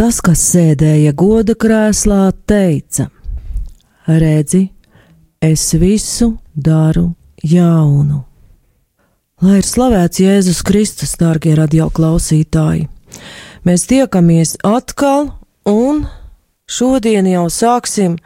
Tas, 0.00 0.16
kas 0.24 0.40
sēdēja 0.54 1.10
goda 1.12 1.52
krēslā, 1.60 2.30
teica: 2.48 3.10
Redzi, 4.08 4.62
es 5.44 5.64
visu 5.76 6.30
daru 6.56 7.10
jaunu. 7.44 8.22
Lai 9.44 9.58
ir 9.60 9.68
slavēts 9.68 10.22
Jēzus 10.24 10.62
Kristus, 10.64 11.12
dārgie 11.20 11.52
radioklausītāji! 11.58 12.86
Mēs 13.68 13.84
tiekamies 13.92 14.54
atkal, 14.64 15.34
un 15.68 16.06
šodien 16.64 17.28
jau 17.28 17.44
sāksim 17.52 18.16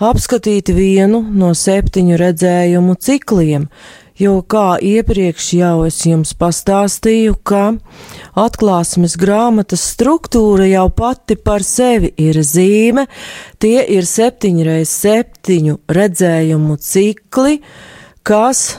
apskatīt 0.00 0.72
vienu 0.72 1.20
no 1.20 1.52
septiņu 1.52 2.16
redzējumu 2.16 2.96
cikliem, 2.96 3.68
jo 4.18 4.38
kā 4.46 4.76
iepriekš 4.82 5.48
jau 5.58 5.84
es 5.88 5.98
jums 6.06 6.34
pastāstīju, 6.38 7.34
ka 7.42 7.74
atklāsmes 8.38 9.16
grāmatas 9.18 9.82
struktūra 9.94 10.68
jau 10.70 10.86
pati 10.94 11.36
par 11.36 11.64
sevi 11.66 12.12
ir 12.22 12.38
zīme, 12.46 13.08
tie 13.58 13.82
ir 13.96 14.06
septiņreiz 14.06 14.92
septiņu 15.04 15.80
redzējumu 15.98 16.78
cikli, 16.78 17.58
kas, 18.22 18.76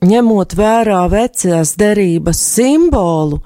ņemot 0.00 0.56
vērā 0.56 1.02
vecās 1.12 1.74
derības 1.76 2.40
simbolu, 2.56 3.42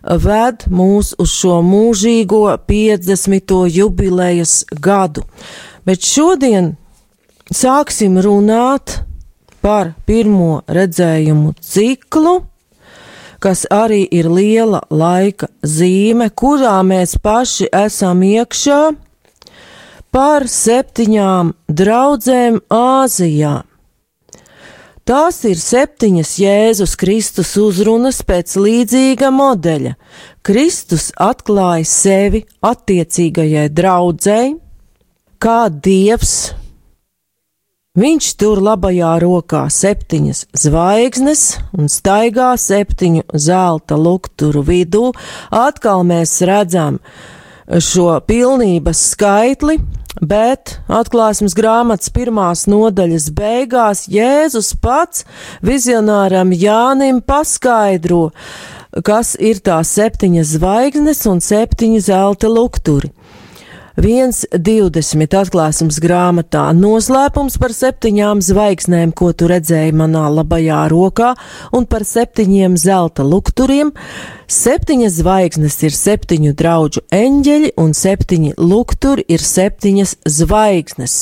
ved 0.00 0.64
mūs 0.72 1.12
uz 1.20 1.34
šo 1.42 1.60
mūžīgo 1.60 2.46
50. 2.64 3.52
jubilejas 3.68 4.62
gadu. 4.80 5.26
Bet 5.84 6.00
šodien 6.08 6.72
sāksim 7.52 8.16
runāt 8.24 8.96
par 8.96 9.09
pirmo 10.06 10.62
redzējumu 10.68 11.54
ciklu, 11.60 12.40
kas 13.40 13.64
arī 13.72 14.02
ir 14.12 14.28
liela 14.28 14.82
laika 14.90 15.48
zīme, 15.64 16.30
kurā 16.30 16.78
mēs 16.84 17.16
paši 17.22 17.70
esam 17.72 18.22
iekšā, 18.24 18.80
par 20.10 20.46
septiņām 20.50 21.54
draudzēm 21.68 22.60
Āzijā. 22.74 23.60
Tās 25.10 25.40
ir 25.48 25.58
septiņas 25.58 26.32
Jēzus 26.38 26.92
Kristus 27.00 27.56
uzrunas 27.58 28.20
pēc 28.22 28.52
līdzīga 28.60 29.30
modeļa. 29.34 29.96
Kristus 30.46 31.08
atklāja 31.18 31.88
sevi 31.88 32.44
attiecīgajai 32.62 33.66
draudzēji, 33.74 34.54
kā 35.40 35.60
Dievs 35.72 36.36
Viņš 37.98 38.26
tur 38.38 38.60
labajā 38.62 39.16
rokā 39.18 39.64
septiņas 39.66 40.44
zvaigznes 40.62 41.40
un 41.74 41.88
staigā 41.90 42.52
septiņu 42.54 43.24
zelta 43.34 43.96
lukturu 43.98 44.62
vidū. 44.62 45.08
Atkal 45.50 46.04
mēs 46.06 46.36
redzam 46.46 47.00
šo 47.66 48.12
pilnības 48.30 49.00
skaitli, 49.16 49.80
bet 50.22 50.76
atklāsmes 50.86 51.58
grāmatas 51.58 52.14
pirmās 52.14 52.68
nodaļas 52.70 53.26
beigās 53.34 54.04
Jēzus 54.06 54.70
pats 54.78 55.26
vizionāram 55.58 56.54
Jānim 56.54 57.18
paskaidro, 57.26 58.28
kas 59.02 59.34
ir 59.34 59.58
tās 59.66 59.90
septiņas 59.98 60.54
zvaigznes 60.60 61.26
un 61.26 61.42
septiņi 61.42 62.06
zelta 62.06 62.54
lukturi. 62.54 63.10
1,20 64.00 65.34
atklāsmes 65.36 65.98
grāmatā 66.00 66.62
noslēpums 66.72 67.58
par 67.60 67.74
septiņām 67.76 68.40
zvaigznēm, 68.44 69.12
ko 69.12 69.28
tu 69.36 69.48
redzēji 69.50 69.92
manā 69.92 70.22
labajā 70.32 70.86
rokā, 70.88 71.34
un 71.76 71.84
par 71.90 72.06
septiņiem 72.08 72.78
zelta 72.80 73.26
lukturiem. 73.26 73.92
Septiņas 74.50 75.18
zvaigznes 75.20 75.76
ir 75.84 75.96
septiņu 75.98 76.54
draugu 76.56 77.04
eņģeļi, 77.12 77.74
un 77.82 77.92
septiņi 77.94 78.54
lukturi 78.56 79.26
ir 79.28 79.44
septiņas 79.44 80.16
zvaigznes. 80.38 81.18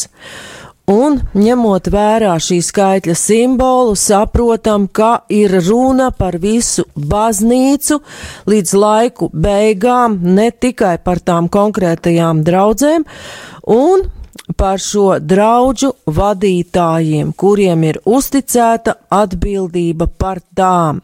Un, 0.88 1.18
ņemot 1.36 1.90
vērā 1.92 2.32
šī 2.40 2.62
skaitļa 2.64 3.14
simbolu, 3.18 3.92
saprotam, 3.92 4.86
ka 4.88 5.18
ir 5.28 5.52
runa 5.66 6.08
par 6.16 6.38
visu 6.40 6.86
baznīcu 6.96 7.98
līdz 8.48 8.72
laiku 8.72 9.28
beigām, 9.34 10.16
ne 10.24 10.48
tikai 10.48 10.94
par 11.04 11.20
tām 11.20 11.50
konkrētajām 11.52 12.40
draudzēm, 12.46 13.04
un 13.68 14.06
par 14.56 14.80
šo 14.80 15.18
draugu 15.20 15.92
vadītājiem, 16.08 17.34
kuriem 17.36 17.84
ir 17.90 18.00
uzticēta 18.08 18.96
atbildība 19.12 20.08
par 20.08 20.40
tām. 20.56 21.02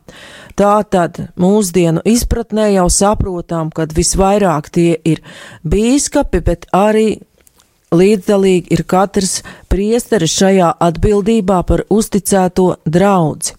Tātad 0.57 1.27
mūsdienu 1.37 2.01
izpratnē 2.09 2.71
jau 2.79 2.89
saprotam, 2.89 3.69
ka 3.75 3.85
visvairāk 3.93 4.73
tie 4.73 4.97
ir 5.05 5.21
bīskapi, 5.67 6.41
bet 6.47 6.69
arī 6.73 7.19
līdzdalīgi 7.97 8.75
ir 8.75 8.85
katrs 8.89 9.39
priesteris 9.73 10.35
šajā 10.39 10.75
atbildībā 10.89 11.63
par 11.69 11.85
uzticēto 11.91 12.75
draudzi. 12.85 13.57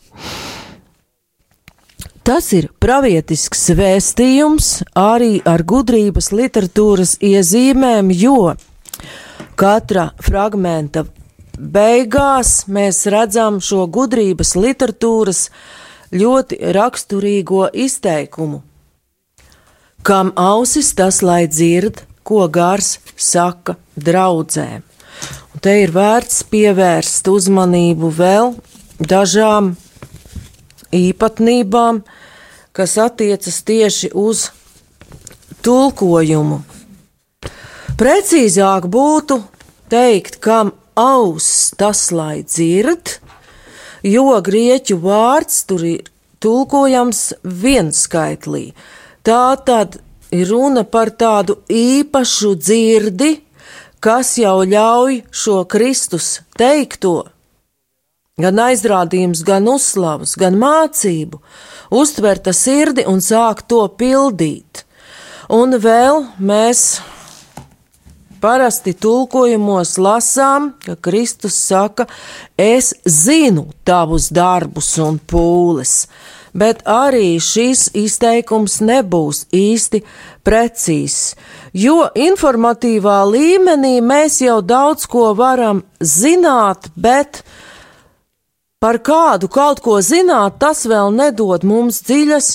Tas 2.25 2.47
ir 2.57 2.71
pravietisks 2.81 3.67
vēstījums 3.77 4.69
arī 4.97 5.43
ar 5.45 5.61
gudrības 5.61 6.31
literatūras 6.33 7.19
iezīmēm, 7.21 8.09
jo 8.17 8.55
katra 9.61 10.07
fragmenta 10.25 11.05
beigās 11.59 12.65
mēs 12.67 13.03
redzam 13.13 13.59
šo 13.61 13.85
gudrības 13.85 14.55
literatūras 14.57 15.43
ļoti 16.15 16.59
raksturīgo 16.75 17.67
izteikumu. 17.85 18.63
Kam 20.05 20.33
ausis 20.37 20.91
tas 20.97 21.21
lai 21.25 21.45
dzird, 21.49 22.03
ko 22.25 22.47
gars 22.49 22.95
saka 23.15 23.77
draudzēm. 23.95 24.83
Un 25.55 25.63
te 25.63 25.73
ir 25.81 25.93
vērts 25.95 26.43
pievērst 26.51 27.27
uzmanību 27.31 28.11
vēl 28.17 28.53
dažām 28.99 29.73
īpatnībām, 30.95 32.01
kas 32.75 32.97
attiecas 32.99 33.61
tieši 33.67 34.11
uz 34.13 34.49
tulkojumu. 35.65 36.61
Precīzāk 37.95 38.89
būtu 38.91 39.39
teikt, 39.91 40.41
kam 40.43 40.73
auss 40.99 41.71
tas 41.79 42.09
lai 42.11 42.43
dzird, 42.43 43.15
jo 44.03 44.35
grieķu 44.43 44.99
vārds 45.03 45.63
tur 45.69 45.85
ir 45.87 46.11
tulkojams 46.43 47.21
vienskaitlī. 47.43 48.67
Tā 49.25 49.55
tad 49.65 49.97
ir 50.35 50.51
runa 50.51 50.83
par 50.83 51.11
tādu 51.15 51.59
īpašu 51.71 52.55
dzirdi, 52.59 53.31
kas 54.03 54.35
jau 54.37 54.59
ļauj 54.67 55.21
šo 55.33 55.63
Kristus 55.71 56.41
teikto, 56.59 57.23
gan 58.41 58.59
aizrādījums, 58.67 59.41
gan 59.47 59.67
uzslavas, 59.71 60.35
gan 60.37 60.59
mācību, 60.61 61.41
uztvert 61.95 62.51
ar 62.51 62.57
sirdi 62.57 63.05
un 63.09 63.23
sākt 63.23 63.69
to 63.71 63.81
pildīt. 63.99 64.83
Un 65.53 65.77
vēl 65.77 66.23
mēs 66.41 66.99
parasti 68.41 68.93
tulkojumos 68.93 69.95
lasām, 70.01 70.73
ka 70.85 70.97
Kristus 71.01 71.57
saka, 71.57 72.05
es 72.57 72.93
zinu 73.05 73.69
tavus 73.85 74.31
darbus 74.33 74.91
un 75.01 75.17
pūles 75.17 76.05
bet 76.55 76.81
arī 76.87 77.35
šis 77.43 77.89
izteikums 77.99 78.79
nebūs 78.79 79.45
īsti 79.55 80.01
precīzs, 80.47 81.35
jo 81.75 82.05
informatīvā 82.15 83.19
līmenī 83.27 83.99
mēs 84.01 84.39
jau 84.45 84.61
daudz 84.63 85.07
ko 85.11 85.33
varam 85.35 85.83
zināt, 85.99 86.87
bet 86.95 87.43
par 88.79 89.01
kādu 89.03 89.49
kaut 89.51 89.81
ko 89.83 89.99
zināt, 89.99 90.59
tas 90.63 90.85
vēl 90.87 91.11
nedod 91.15 91.67
mums 91.67 91.99
dziļas, 92.07 92.51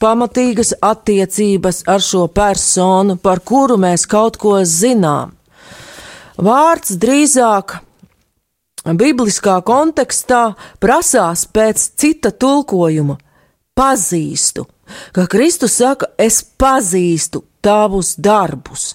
pamatīgas 0.00 0.72
attiecības 0.80 1.82
ar 1.90 2.00
šo 2.00 2.26
personu, 2.32 3.18
par 3.20 3.42
kuru 3.44 3.76
mēs 3.80 4.06
kaut 4.08 4.38
ko 4.40 4.60
zinām. 4.64 5.34
Vārds 6.40 6.94
drīzāk 6.96 7.74
bibliskā 8.96 9.58
kontekstā 9.66 10.54
prasās 10.80 11.44
pēc 11.52 11.82
cita 12.00 12.30
tulkojuma 12.32 13.18
pazīstu. 13.78 14.66
Kā 15.14 15.26
Kristus 15.30 15.76
saka, 15.78 16.10
es 16.18 16.42
pazīstu 16.42 17.44
tavus 17.62 18.16
darbus, 18.18 18.94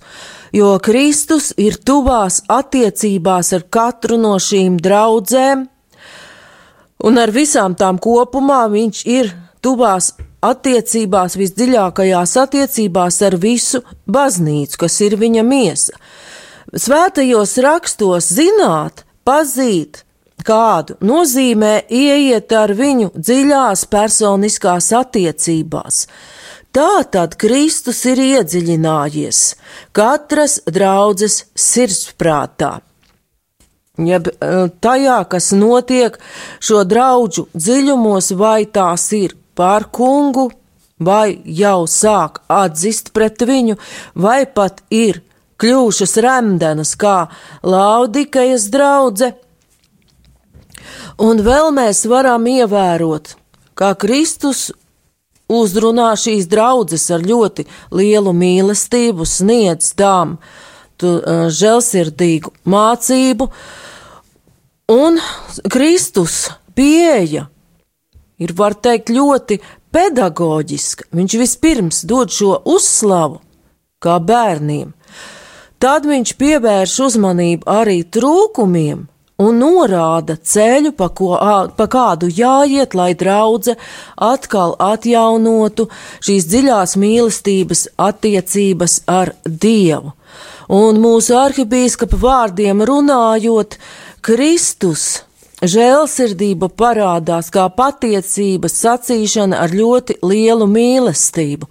jo 0.54 0.74
Kristus 0.83 1.54
ir 1.62 1.77
tuvās 1.86 2.42
attiecībās 2.51 3.54
ar 3.56 3.66
katru 3.72 4.18
no 4.19 4.36
šīm 4.42 4.80
draudzēm, 4.81 5.66
un 7.06 7.22
ar 7.22 7.31
visām 7.31 7.77
tām 7.80 8.01
kopumā 8.01 8.66
viņš 8.74 9.04
ir 9.07 9.31
tuvās 9.63 10.13
attiecībās, 10.45 11.38
visdziļākajās 11.39 12.36
attiecībās 12.44 13.21
ar 13.25 13.38
visu 13.42 13.81
baznīcu, 14.06 14.80
kas 14.86 15.00
ir 15.06 15.18
viņa 15.21 15.44
miesa. 15.48 15.98
Svētajos 16.75 17.56
rakstos 17.63 18.30
zināt, 18.36 19.06
pazīt, 19.25 20.05
kādu 20.45 20.97
nozīmē 21.06 21.74
ieiet 21.89 22.53
ar 22.56 22.74
viņu 22.77 23.12
dziļās 23.15 23.86
personiskās 23.92 24.92
attiecībās. 24.95 26.06
Tā 26.75 27.06
tad 27.07 27.38
Kristus 27.39 28.01
ir 28.09 28.19
iedziļinājies 28.19 29.39
katras 29.95 30.59
draudzes 30.68 31.45
sirdsprātā. 31.56 32.74
Jeb 33.95 34.27
eh, 34.27 34.68
tajā, 34.83 35.21
kas 35.31 35.53
notiek 35.56 36.18
šo 36.59 36.83
draugu 36.83 37.47
dziļumos, 37.56 38.33
vai 38.36 38.65
tās 38.68 39.07
ir 39.15 39.38
pār 39.56 39.88
kungu, 39.88 40.50
vai 41.00 41.39
jau 41.45 41.86
sāk 41.88 42.42
atzist 42.51 43.13
pret 43.15 43.39
viņu, 43.39 43.77
vai 44.19 44.44
pat 44.45 44.83
ir 44.92 45.21
kļuvušas 45.62 46.18
remdenas 46.24 46.95
kā 47.00 47.18
Laudikejas 47.63 48.68
draudze. 48.74 49.31
Un 51.21 51.41
vēl 51.45 51.71
mēs 51.75 52.05
varam 52.09 52.47
ievērot, 52.49 53.35
kā 53.77 53.93
Kristus 53.99 54.69
uzrunā 55.51 56.11
šīs 56.17 56.47
draudzes 56.49 57.07
ar 57.13 57.25
ļoti 57.25 57.65
lielu 57.93 58.33
mīlestību, 58.33 59.25
sniedz 59.25 59.93
tām 59.97 60.37
tu, 60.97 61.17
uh, 61.19 61.47
žēlsirdīgu 61.53 62.53
mācību, 62.65 63.49
un 64.95 65.19
Kristus 65.71 66.45
pieeja 66.75 67.47
ir, 68.41 68.53
var 68.57 68.75
teikt, 68.75 69.13
ļoti 69.13 69.59
pedagoģiska. 69.95 71.09
Viņš 71.15 71.37
vispirms 71.39 72.03
dod 72.07 72.33
šo 72.33 72.57
uzslavu 72.67 73.41
kā 74.03 74.17
bērniem, 74.19 74.91
tad 75.81 76.07
viņš 76.09 76.35
pievērš 76.39 76.95
uzmanību 77.07 77.69
arī 77.69 78.01
trūkumiem, 78.03 79.05
un 79.41 79.59
norāda 79.59 80.37
ceļu, 80.39 80.93
pa, 80.95 81.09
ko, 81.09 81.35
pa 81.75 81.87
kādu 81.91 82.29
jāiet, 82.31 82.95
lai 82.95 83.11
draudze 83.19 83.75
atkal 84.15 84.75
atjaunotu 84.79 85.89
šīs 86.23 86.47
dziļās 86.51 86.95
mīlestības 87.01 87.87
attiecības 87.99 89.01
ar 89.11 89.35
Dievu. 89.45 90.15
Un 90.71 90.97
mūsu 90.97 91.35
arhibīskapa 91.37 92.17
vārdiem 92.17 92.81
runājot, 92.87 93.77
Kristus 94.25 95.25
žēlsirdība 95.61 96.69
parādās 96.73 97.51
kā 97.53 97.67
patiecības 97.71 98.75
sacīšana 98.81 99.61
ar 99.63 99.73
ļoti 99.75 100.17
lielu 100.25 100.67
mīlestību, 100.69 101.69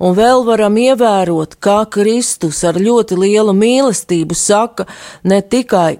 un 0.00 0.16
vēl 0.16 0.44
varam 0.46 0.78
ievērot, 0.80 1.58
kā 1.60 1.82
Kristus 1.92 2.62
ar 2.64 2.78
ļoti 2.80 3.18
lielu 3.18 3.54
mīlestību 3.56 4.38
saka 4.38 4.86
ne 5.24 5.42
tikai 5.42 5.96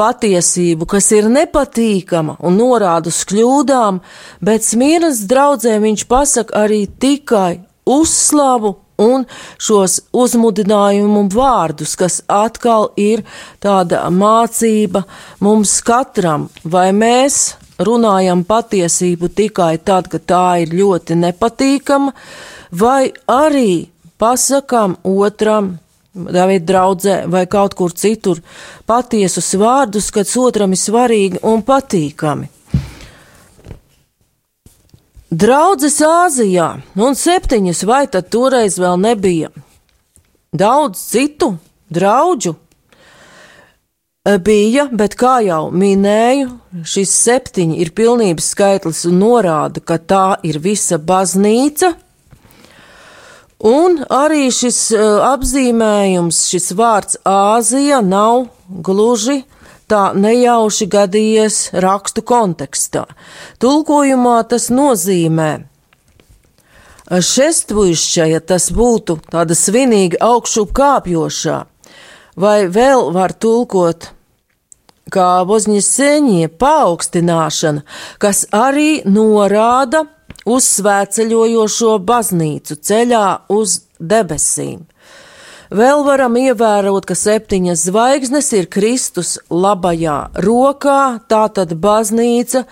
patiesību, 0.00 0.88
kas 0.88 1.10
ir 1.12 1.28
nepatīkama 1.32 2.38
un 2.40 2.56
norāda 2.56 3.12
uz 3.12 3.20
kļūdām, 3.28 4.00
bet 4.40 4.64
smīras 4.64 5.26
draudzē 5.28 5.76
viņš 5.82 6.06
pasaka 6.08 6.64
arī 6.64 6.86
tikai 7.00 7.60
uzslavu 7.90 8.78
un 9.00 9.24
šos 9.60 9.98
uzmudinājumu 10.16 11.24
vārdus, 11.32 11.96
kas 12.00 12.20
atkal 12.28 12.90
ir 13.00 13.24
tāda 13.62 14.06
mācība 14.12 15.04
mums 15.44 15.78
katram, 15.86 16.48
vai 16.64 16.90
mēs 16.96 17.40
runājam 17.80 18.44
patiesību 18.44 19.30
tikai 19.36 19.74
tad, 19.84 20.10
kad 20.12 20.26
tā 20.28 20.46
ir 20.64 20.74
ļoti 20.76 21.16
nepatīkama, 21.16 22.12
vai 22.76 23.12
arī 23.24 23.88
pasakām 24.20 24.98
otram 25.08 25.78
Davida 26.10 26.66
draudzē 26.66 27.16
vai 27.30 27.44
kaut 27.46 27.76
kur 27.78 27.92
citur 27.94 28.40
patiesus 28.86 29.52
vārdus, 29.54 30.10
kas 30.10 30.34
otram 30.36 30.74
ir 30.74 30.80
svarīgi 30.80 31.42
un 31.46 31.62
patīkami. 31.62 32.48
Draudzes 35.30 36.00
Āzijā 36.02 36.72
un 36.98 37.14
septiņas 37.14 37.84
vai 37.86 38.02
tad 38.10 38.26
toreiz 38.34 38.80
vēl 38.82 38.98
nebija 38.98 39.52
daudz 40.50 40.98
citu 40.98 41.52
draugu. 41.88 42.56
Bija, 44.44 44.84
bet 44.92 45.14
kā 45.16 45.38
jau 45.46 45.70
minēju, 45.72 46.50
šis 46.84 47.12
septiņi 47.22 47.78
ir 47.80 47.94
pilnības 47.96 48.50
skaitlis 48.52 49.06
un 49.08 49.16
norāda, 49.22 49.80
ka 49.80 49.96
tā 49.96 50.26
ir 50.44 50.58
visa 50.60 50.98
baznīca, 50.98 51.94
Un 53.60 53.98
arī 54.08 54.48
šis 54.54 54.78
uh, 54.96 55.20
apzīmējums, 55.34 56.46
šis 56.48 56.70
vārds 56.78 57.18
Āzija 57.28 58.00
nav 58.00 58.46
gluži 58.68 59.42
tā 59.90 60.12
nejauši 60.14 60.86
gadījies 60.88 61.58
rakstu 61.82 62.22
kontekstā. 62.24 63.04
Tulkojumā 63.60 64.38
tas 64.48 64.70
nozīmē 64.72 65.50
šestvušķa, 67.10 68.28
ja 68.30 68.40
tas 68.40 68.70
būtu 68.70 69.18
tāda 69.32 69.56
svinīga 69.58 70.20
augšu 70.22 70.68
kāpjošā, 70.70 71.58
vai 72.38 72.58
vēl 72.70 73.10
var 73.16 73.34
tulkot 73.34 74.12
kā 75.10 75.42
bozņa 75.42 76.48
paaugstināšana, 76.54 77.82
kas 78.22 78.46
arī 78.54 79.02
norāda 79.04 80.06
uz 80.48 80.68
svētceļojošo 80.78 81.98
baznīcu 82.06 82.78
ceļā 82.80 83.26
uz 83.52 83.80
debesīm. 84.00 84.86
Vēl 85.70 86.02
varam 86.02 86.34
ievērot, 86.34 87.04
ka 87.06 87.14
septiņas 87.14 87.84
zvaigznes 87.86 88.48
ir 88.58 88.66
Kristus 88.66 89.36
labajā 89.50 90.32
rokā, 90.42 91.20
tātad 91.30 91.76
baznīca, 91.78 92.64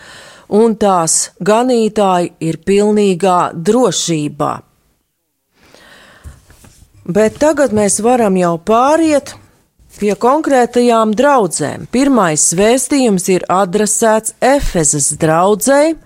un 0.50 0.74
tās 0.74 1.30
ganītāji 1.38 2.32
ir 2.42 2.58
pilnīgā 2.66 3.52
drošībā. 3.54 4.54
Bet 7.08 7.38
tagad 7.40 7.72
mēs 7.72 8.00
varam 8.04 8.34
jau 8.36 8.56
pāriet 8.58 9.36
pie 9.98 10.12
konkrētajām 10.18 11.14
draudzēm. 11.16 11.86
Pirmais 11.94 12.50
vēstījums 12.58 13.30
ir 13.32 13.46
adresēts 13.50 14.34
Efezas 14.42 15.12
draudzēji, 15.22 15.96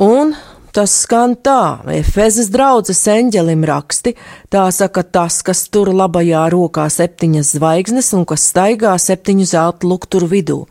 Un 0.00 0.32
tas 0.72 0.92
skan 1.02 1.34
tā, 1.44 1.82
Efezes 1.92 2.48
draudzes 2.48 3.02
eņģelim 3.10 3.66
raksti, 3.68 4.14
tā 4.48 4.62
saka 4.72 5.02
tas, 5.04 5.42
kas 5.44 5.66
tur 5.68 5.90
labajā 5.92 6.46
rokā 6.54 6.86
septiņas 6.88 7.50
zvaigznes 7.58 8.08
un 8.16 8.24
kas 8.24 8.46
staigā 8.48 8.94
septiņu 8.96 9.50
zelta 9.50 9.90
lukturu 9.90 10.30
vidū. 10.30 10.62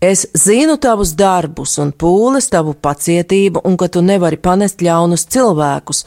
Es 0.00 0.22
zinu 0.38 0.78
tavus 0.80 1.16
darbus 1.18 1.74
un 1.82 1.90
pūles, 1.92 2.46
tavu 2.52 2.72
pacietību, 2.72 3.64
un 3.66 3.74
ka 3.76 3.90
tu 3.92 4.00
nevari 4.06 4.38
panest 4.40 4.80
ļaunus 4.86 5.26
cilvēkus, 5.34 6.06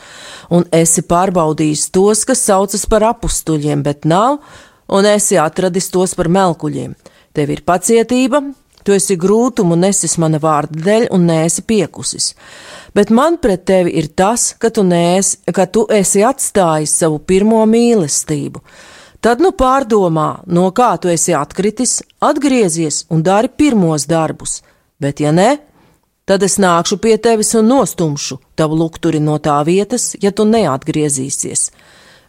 un 0.56 0.64
esi 0.74 1.04
pārbaudījis 1.06 1.90
tos, 1.94 2.24
kas 2.26 2.42
saucas 2.48 2.88
par 2.90 3.06
apstuļiem, 3.12 3.84
bet 3.86 4.08
nav, 4.10 4.40
un 4.88 5.06
esi 5.12 5.38
atradis 5.38 5.92
tos 5.94 6.16
par 6.18 6.32
melkuļiem. 6.32 6.96
Tev 7.36 7.54
ir 7.54 7.62
pacietība, 7.68 8.42
Tu 8.84 8.92
esi 8.92 9.16
grūtumu 9.16 9.78
nesis 9.80 10.18
mana 10.20 10.40
vārda 10.44 10.82
dēļ 10.84 11.06
un 11.16 11.28
neesi 11.30 11.64
piekusis. 11.64 12.34
Bet 12.96 13.14
man 13.16 13.40
pret 13.40 13.64
tevi 13.66 13.96
ir 14.00 14.10
tas, 14.12 14.52
ka 14.60 14.70
tu, 14.70 14.84
neesi, 14.84 15.40
ka 15.56 15.66
tu 15.72 15.86
esi 15.90 16.24
atstājis 16.28 16.98
savu 17.00 17.22
pirmo 17.24 17.64
mīlestību. 17.70 18.60
Tad 19.24 19.40
nu 19.40 19.54
pārdomā, 19.56 20.44
no 20.52 20.68
kā 20.76 20.92
tu 21.00 21.08
esi 21.08 21.32
atkritis, 21.32 22.02
atgriezies 22.20 23.06
un 23.10 23.24
dari 23.24 23.48
pirmos 23.48 24.04
darbus, 24.04 24.60
bet 25.00 25.24
ja 25.24 25.32
ne, 25.32 25.56
tad 26.28 26.44
es 26.44 26.60
nākšu 26.60 27.00
pie 27.00 27.16
tevis 27.24 27.56
un 27.56 27.72
nostumšu 27.72 28.42
tavu 28.60 28.76
lukturi 28.84 29.24
no 29.24 29.40
tā 29.40 29.62
vietas, 29.64 30.12
ja 30.20 30.36
tu 30.36 30.44
neatgriezīsies. 30.44 31.70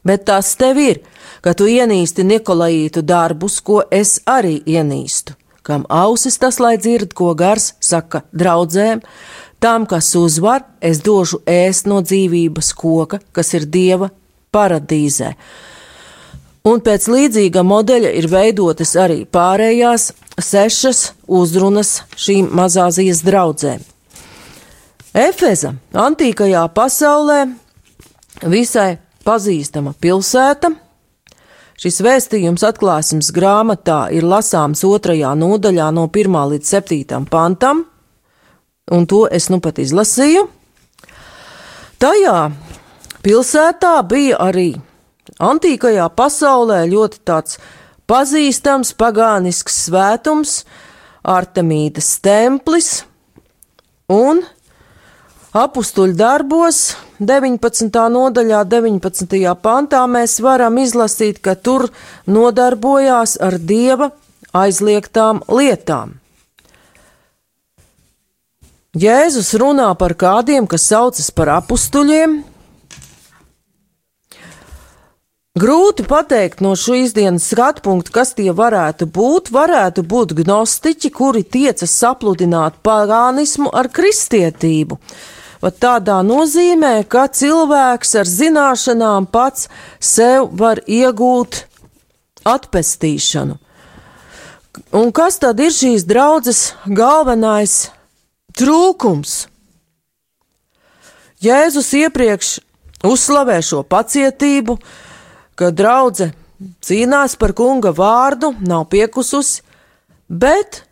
Bet 0.06 0.28
tas 0.30 0.54
tev 0.60 0.78
ir, 0.78 1.02
ka 1.42 1.56
tu 1.58 1.66
ienīsti 1.66 2.22
Nikolaitu 2.22 3.02
darbus, 3.02 3.58
ko 3.58 3.82
es 3.90 4.20
arī 4.30 4.60
ienīstu 4.62 5.34
kam 5.64 5.86
ausis 5.88 6.36
tas 6.38 6.60
lai 6.60 6.76
dzird, 6.78 7.14
ko 7.16 7.32
gars 7.34 7.72
saka 7.80 8.22
draudzēm, 8.36 9.00
tam, 9.64 9.86
kas 9.88 10.12
uzvar, 10.20 10.66
es 10.84 11.00
došu 11.04 11.40
ēst 11.48 11.88
no 11.88 12.02
dzīvības 12.04 12.72
koka, 12.76 13.20
kas 13.32 13.54
ir 13.56 13.64
dieva 13.64 14.10
paradīzē. 14.54 15.32
Un 16.64 16.80
pēc 16.84 17.08
līdzīga 17.12 17.64
modeļa 17.64 18.12
ir 18.20 18.28
veidotas 18.32 18.94
arī 18.96 19.24
pārējās 19.28 20.12
sešas 20.40 21.10
uzrunas 21.28 21.98
šīm 22.16 22.48
mazāzijas 22.56 23.20
draudzēm. 23.24 23.82
Efeza, 25.14 25.74
antīkajā 25.92 26.62
pasaulē, 26.74 27.42
visai 28.50 28.96
pazīstama 29.24 29.92
pilsēta, 30.00 30.72
Šis 31.74 31.98
vēstījums 32.06 32.62
atklāsmes 32.62 33.32
grāmatā 33.34 34.06
ir 34.14 34.22
lasāms 34.22 34.84
otrajā 34.86 35.32
nodaļā 35.34 35.88
no 35.96 36.06
1 36.06 36.36
līdz 36.52 36.68
7 36.70 37.24
pantam, 37.26 37.82
un 38.94 39.06
to 39.10 39.24
es 39.26 39.48
nu 39.50 39.58
pat 39.64 39.80
izlasīju. 39.82 40.44
Tajā 41.98 42.38
pilsētā 43.26 43.94
bija 44.06 44.38
arī 44.46 44.68
antīkajā 45.42 46.06
pasaulē 46.14 46.84
ļoti 46.92 47.22
tāds 47.26 47.58
pazīstams 48.06 48.94
pagānisks 48.94 49.84
svētums, 49.88 50.62
Artemīdas 51.24 52.18
templis, 52.20 52.90
un 54.12 54.44
Apustuļu 55.54 56.16
darbos 56.18 56.78
19. 57.22 57.86
nodaļā, 58.10 58.64
19. 58.66 59.36
pantā 59.62 60.00
mēs 60.10 60.40
varam 60.42 60.80
izlasīt, 60.82 61.36
ka 61.38 61.52
tur 61.54 61.84
nodarbojās 62.26 63.36
ar 63.38 63.54
dieva 63.62 64.08
aizliegtām 64.50 65.44
lietām. 65.46 66.16
Jēzus 68.98 69.52
runā 69.62 69.92
par 70.00 70.16
kādiem, 70.18 70.66
kas 70.66 70.88
saucas 70.90 71.30
par 71.30 71.52
apstuļiem. 71.60 72.34
Grūti 75.54 76.02
pateikt 76.10 76.64
no 76.66 76.72
šīs 76.74 77.14
dienas 77.14 77.46
skatu 77.54 77.84
punkta, 77.86 78.10
kas 78.18 78.34
tie 78.34 78.50
varētu 78.50 79.06
būt. 79.06 79.52
Varētu 79.54 80.02
būt 80.02 80.34
gnostiķi, 80.42 81.12
kuri 81.14 81.44
tiecas 81.46 81.94
sapludināt 81.94 82.82
pagānismu 82.82 83.70
ar 83.70 83.86
kristietību. 83.86 84.98
Pat 84.98 85.33
tādā 85.70 86.18
nozīmē, 86.26 87.04
ka 87.08 87.28
cilvēks 87.28 88.14
ar 88.20 88.28
zināšanām 88.28 89.28
pats 89.30 89.68
sev 90.00 90.50
var 90.52 90.82
iegūt 90.84 91.64
atpestīšanu. 92.44 93.56
Un 94.94 95.10
kas 95.14 95.38
tad 95.38 95.60
ir 95.62 95.72
šīs 95.72 96.04
draudzes 96.04 96.74
galvenais 96.84 97.88
trūkums? 98.58 99.44
Jēzus 101.44 101.92
iepriekš 101.96 102.58
uzslavē 103.04 103.60
šo 103.62 103.82
pacietību, 103.86 104.78
ka 105.54 105.70
draudzene 105.70 106.34
cīnās 106.84 107.36
par 107.38 107.52
kunga 107.56 107.92
vārdu, 107.94 108.54
nav 108.64 108.86
piekususi, 108.92 109.62
bet 110.28 110.82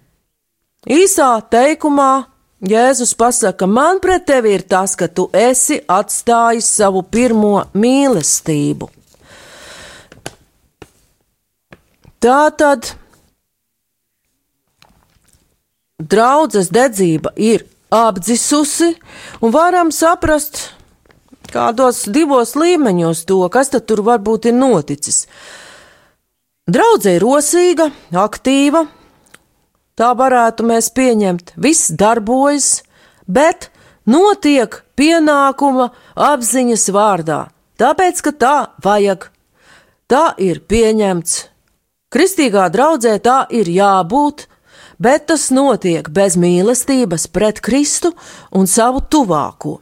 īsā 0.89 1.35
teikumā 1.51 2.32
Jēzus 2.63 3.17
pasaka, 3.19 3.67
man 3.67 3.99
pret 3.99 4.23
tevi 4.31 4.53
ir 4.55 4.63
tas, 4.71 4.95
ka 4.95 5.09
tu 5.11 5.27
esi 5.35 5.81
atstājis 5.91 6.69
savu 6.79 7.03
pirmo 7.03 7.65
mīlestību. 7.75 8.87
Tā 12.23 12.43
tad 12.55 12.93
draudzes 15.99 16.71
dedzība 16.71 17.35
ir 17.35 17.67
apdzisusi, 17.91 18.93
un 19.43 19.51
varam 19.51 19.91
saprast, 19.91 20.69
kādos 21.51 22.05
divos 22.15 22.55
līmeņos 22.55 23.27
to, 23.27 23.43
kas 23.51 23.75
tad 23.75 23.91
tur 23.91 24.05
varbūt 24.07 24.53
ir 24.53 24.55
noticis. 24.55 25.25
Draudzē 26.71 27.19
ir 27.19 27.27
rosīga, 27.27 27.91
aktīva, 28.15 28.87
tā 30.03 30.11
varētu 30.19 30.67
mēs 30.67 30.91
pieņemt, 30.97 31.55
viss 31.63 31.93
darbojas, 31.95 32.83
bet 33.31 33.71
notiek 34.09 34.81
pienākuma 34.99 35.93
apziņas 36.19 36.89
vārdā, 36.95 37.45
tāpēc, 37.79 38.23
ka 38.27 38.33
tā 38.35 38.57
vajag. 38.83 39.29
Tā 40.11 40.25
ir 40.43 40.61
pieņemts. 40.69 41.37
Kristīgā 42.13 42.67
draudzē 42.75 43.15
tā 43.25 43.39
ir 43.55 43.71
jābūt, 43.73 44.49
bet 45.01 45.31
tas 45.31 45.47
notiek 45.55 46.11
bez 46.13 46.37
mīlestības 46.37 47.31
pret 47.33 47.63
Kristu 47.65 48.11
un 48.53 48.69
savu 48.69 49.01
tuvāko. 49.09 49.79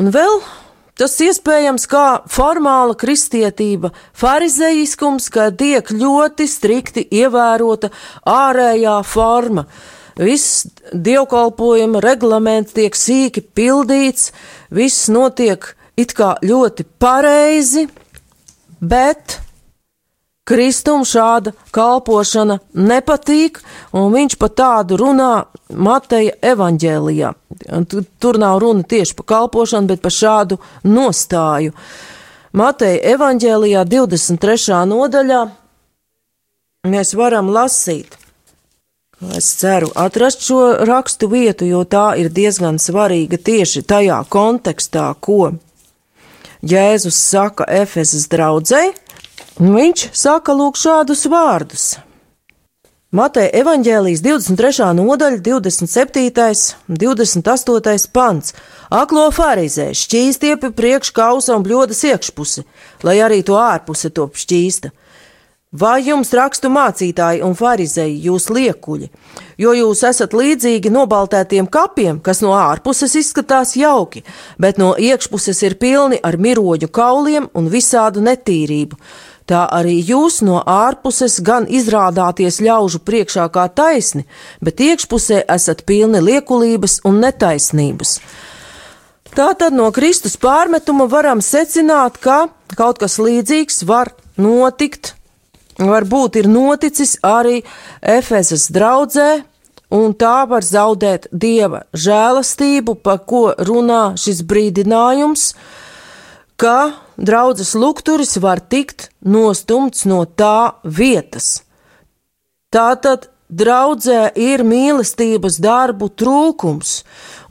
Un 0.00 0.08
vēl 0.14 0.40
Tas 0.94 1.16
iespējams 1.18 1.88
kā 1.90 2.04
formāla 2.30 2.94
kristietība, 2.94 3.90
farizeiskums, 4.14 5.26
ka 5.26 5.48
tiek 5.50 5.88
ļoti 5.90 6.46
strikti 6.46 7.02
ievērota 7.18 7.90
ārējā 8.30 9.00
forma. 9.02 9.66
Viss 10.14 10.68
dievkalpojuma 10.94 11.98
reglaments 12.04 12.76
tiek 12.76 12.94
sīki 12.94 13.42
pildīts, 13.42 14.30
viss 14.70 15.08
notiek 15.10 15.66
it 15.98 16.14
kā 16.14 16.36
ļoti 16.46 16.86
pareizi, 17.02 17.88
bet 18.78 19.40
Kristum 20.44 21.06
šāda 21.08 21.54
kalpošana 21.72 22.58
nepatīk, 22.76 23.62
un 23.96 24.10
viņš 24.12 24.34
pat 24.36 24.56
tādu 24.60 24.98
runā 25.00 25.46
Mateja 25.72 26.34
evaņģēlijā. 26.52 27.30
Tur 28.20 28.38
nav 28.42 28.58
runa 28.60 28.84
tieši 28.84 29.16
par 29.16 29.26
kalpošanu, 29.32 29.88
bet 29.88 30.02
par 30.04 30.12
šādu 30.12 30.58
nostāju. 30.84 31.72
Mateja 32.52 33.14
evaņģēlijā 33.14 33.86
23. 33.88 34.82
nodaļā 34.92 35.40
mēs 36.92 37.14
varam 37.16 37.48
lasīt. 37.48 38.18
Es 39.32 39.48
ceru 39.56 39.88
atrast 39.96 40.44
šo 40.44 40.60
rakstu 40.84 41.30
vietu, 41.32 41.64
jo 41.64 41.86
tā 41.88 42.10
ir 42.20 42.28
diezgan 42.28 42.76
svarīga 42.76 43.40
tieši 43.40 43.80
tajā 43.88 44.20
kontekstā, 44.28 45.06
ko 45.24 45.54
Jēzus 46.64 47.16
saka 47.16 47.64
Efesas 47.80 48.28
draudzēji 48.32 48.92
Viņš 49.54 50.08
saka 50.10 50.50
lūk 50.50 50.74
šādus 50.74 51.28
vārdus. 51.30 51.82
Mateja 53.14 53.52
evaņģēlijas 53.60 54.18
23. 54.24 54.88
nodaļa, 54.98 55.38
27. 55.46 56.72
un 56.90 56.98
28. 56.98 58.08
pants. 58.10 58.50
Aklo 58.90 59.28
farizē 59.30 59.92
šķīstiepi 59.94 60.72
priekš 60.74 61.12
kausa 61.14 61.54
un 61.54 61.62
bļodas 61.62 62.02
iekšpusi, 62.02 62.64
lai 63.06 63.20
arī 63.22 63.44
to 63.46 63.54
ārpuse 63.54 64.10
top 64.10 64.34
šķīsta. 64.34 64.90
Vai 65.74 66.00
jums 66.06 66.30
rakstu 66.34 66.70
mācītāji 66.70 67.42
un 67.42 67.54
farizēji 67.58 68.26
jūs 68.26 68.48
liekuļi, 68.50 69.08
jo 69.58 69.72
jūs 69.74 70.02
esat 70.06 70.34
līdzīgi 70.34 70.90
nobaltētiem 70.94 71.66
kapiem, 71.66 72.18
kas 72.22 72.42
no 72.42 72.52
ārpuses 72.54 73.14
izskatās 73.18 73.74
jauki, 73.78 74.22
bet 74.58 74.78
no 74.78 74.92
iekšpuses 74.98 75.62
ir 75.66 75.74
pilni 75.78 76.18
ar 76.22 76.38
miroņu 76.38 76.90
kauliem 76.94 77.48
un 77.54 77.70
visādu 77.70 78.22
netīrību 78.22 78.98
tā 79.50 79.64
arī 79.78 79.98
jūs 80.00 80.40
no 80.46 80.60
ārpuses 80.60 81.40
gan 81.44 81.66
izrādāties 81.68 82.60
ļaužu 82.64 83.02
priekšā 83.04 83.46
kā 83.52 83.68
taisni, 83.68 84.24
bet 84.64 84.80
iekšpusē 84.80 85.44
esat 85.56 85.84
pilni 85.88 86.22
liekulības 86.24 87.02
un 87.08 87.20
netaisnības. 87.24 88.18
Tātad 89.34 89.74
no 89.74 89.90
Kristus 89.90 90.36
pārmetuma 90.38 91.08
varam 91.10 91.40
secināt, 91.42 92.20
ka 92.22 92.46
kaut 92.78 93.00
kas 93.02 93.18
līdzīgs 93.18 93.82
var 93.88 94.12
notikt, 94.38 95.14
varbūt 95.78 96.38
ir 96.38 96.48
noticis 96.48 97.16
arī 97.26 97.64
Efezas 97.98 98.68
draudzē, 98.70 99.42
un 99.94 100.14
tā 100.14 100.44
var 100.50 100.62
zaudēt 100.66 101.26
dieva 101.30 101.84
žēlastību, 101.92 102.94
par 103.02 103.24
ko 103.26 103.48
runā 103.58 104.14
šis 104.18 104.44
brīdinājums, 104.46 105.48
ka 106.56 107.03
draudzes 107.16 107.74
lukturis 107.74 108.36
var 108.42 108.60
tikt 108.60 109.10
nostumts 109.20 110.04
no 110.08 110.24
tā 110.24 110.80
vietas. 110.84 111.62
Tātad 112.74 113.28
draudzē 113.54 114.32
ir 114.40 114.64
mīlestības 114.66 115.60
darbu 115.62 116.08
trūkums, 116.18 117.02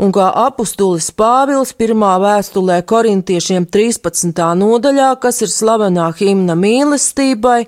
un 0.02 0.12
kā 0.16 0.28
apustulis 0.44 1.12
Pāvils 1.16 1.74
pirmā 1.78 2.16
vēstulē 2.24 2.82
korintiešiem 2.90 3.68
13. 3.72 4.44
nodaļā, 4.60 5.14
kas 5.22 5.42
ir 5.46 5.54
slavenā 5.54 6.10
himna 6.18 6.58
mīlestībai, 6.60 7.62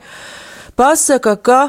pasaka, 0.76 1.36
ka 1.38 1.62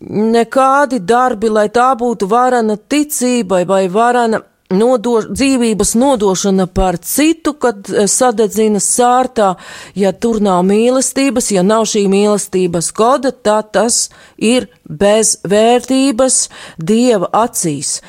nekādi 0.00 1.00
darbi, 1.00 1.48
lai 1.48 1.68
tā 1.72 1.92
būtu 1.96 2.28
varana 2.28 2.76
ticībai 2.76 3.64
vai 3.68 3.86
varana 3.88 4.42
nodo, 4.70 5.20
dzīvības 5.26 5.94
nodošana 5.98 6.66
par 6.66 6.98
citu, 7.02 7.54
kad 7.58 7.90
eh, 7.90 8.06
sadedzina 8.08 8.80
sārtā, 8.82 9.54
ja 9.94 10.12
tur 10.12 10.40
nav 10.42 10.62
mīlestības, 10.68 11.50
ja 11.54 11.64
nav 11.66 11.86
šī 11.90 12.06
mīlestības 12.10 12.92
koda, 12.96 13.32
tad 13.32 13.72
tas 13.74 14.08
ir 14.36 14.68
bez 14.84 15.38
vērtības 15.44 16.48
Dieva 16.78 17.30
acīs. 17.44 18.00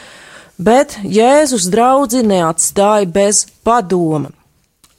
Bet 0.62 1.00
Jēzus 1.02 1.66
draudzi 1.74 2.22
neatstāja 2.26 3.10
bez 3.10 3.48
padoma. 3.66 4.30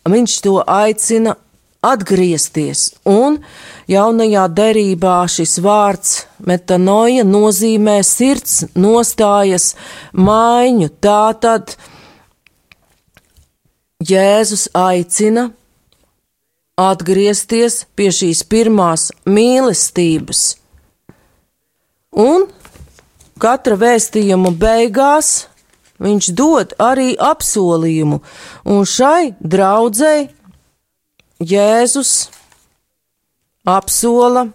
Viņš 0.02 0.40
to 0.42 0.56
aicina 0.66 1.36
atgriezties, 1.82 2.92
un 3.04 3.40
jaunajā 3.90 4.44
derībā 4.54 5.16
šis 5.30 5.56
vārds 5.64 6.12
metanoja 6.46 7.24
nozīmē 7.26 7.98
sirds 8.06 8.62
nostājas 8.78 9.72
maiņu. 10.14 10.92
Tātad 11.02 11.74
Jēzus 14.02 14.68
aicina 14.74 15.50
atgriezties 16.78 17.82
pie 17.98 18.10
šīs 18.14 18.42
pirmās 18.50 19.10
mīlestības. 19.26 20.42
Un 22.12 22.46
katra 23.42 23.78
vēstījuma 23.80 24.52
beigās 24.54 25.32
viņš 26.02 26.30
dod 26.38 26.74
arī 26.82 27.12
apsolījumu, 27.18 28.20
un 28.70 28.86
šai 28.88 29.34
draudzēji 29.38 30.30
Jēzus 31.42 32.30
apsola 33.68 34.48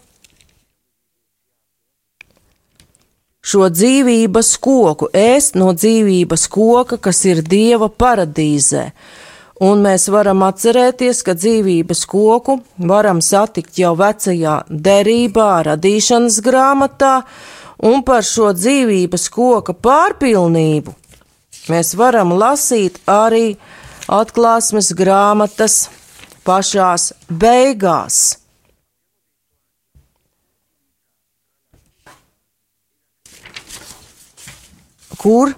šo 3.47 3.69
dzīvības 3.71 4.49
koku, 4.59 5.07
ēst 5.15 5.55
no 5.55 5.71
dzīvības 5.75 6.47
koka, 6.51 6.99
kas 6.99 7.23
ir 7.29 7.43
Dieva 7.45 7.87
paradīzē. 7.87 8.89
Un 9.63 9.81
mēs 9.81 10.05
varam 10.13 10.43
atcerēties, 10.45 11.23
ka 11.25 11.33
dzīvības 11.33 12.03
koku 12.11 12.59
varam 12.77 13.23
satikt 13.25 13.79
jau 13.81 13.95
vecajā 13.97 14.59
derībā, 14.69 15.49
radīšanas 15.71 16.41
grāmatā, 16.45 17.15
un 17.81 18.03
par 18.05 18.27
šo 18.27 18.51
dzīvības 18.53 19.29
koka 19.33 19.73
pārpilnību 19.73 20.93
mēs 21.71 21.95
varam 21.99 22.31
lasīt 22.37 22.99
arī 23.11 23.57
atklāsmes 24.07 24.93
grāmatas 24.95 25.87
pašās 26.47 27.11
beigās. 27.27 28.39
Kur 35.17 35.51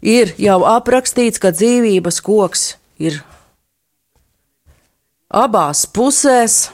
ir 0.00 0.32
jau 0.40 0.60
aprakstīts, 0.64 1.40
ka 1.42 1.52
dzīvības 1.52 2.20
koks 2.24 2.66
ir 3.02 3.20
abās 5.30 5.84
pusēs 5.86 6.70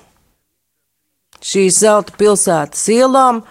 šīs 1.47 1.81
zelta 1.83 2.14
pilsētas 2.19 2.85
ielām, 2.93 3.43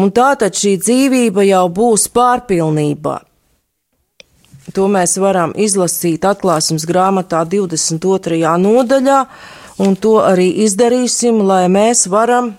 un 0.00 0.12
tātad 0.14 0.56
šī 0.56 0.76
dzīvība 0.80 1.46
jau 1.48 1.66
būs 1.72 2.08
pārpilnībā. 2.12 3.20
To 4.72 4.88
mēs 4.88 5.18
varam 5.20 5.52
izlasīt 5.56 6.24
atklāsmes 6.24 6.86
grāmatā 6.88 7.42
22. 7.44 8.40
nodaļā, 8.62 9.18
un 9.84 9.96
to 10.00 10.16
arī 10.24 10.48
izdarīsim, 10.64 11.42
lai 11.44 11.66
mēs 11.72 12.06
varam 12.08 12.54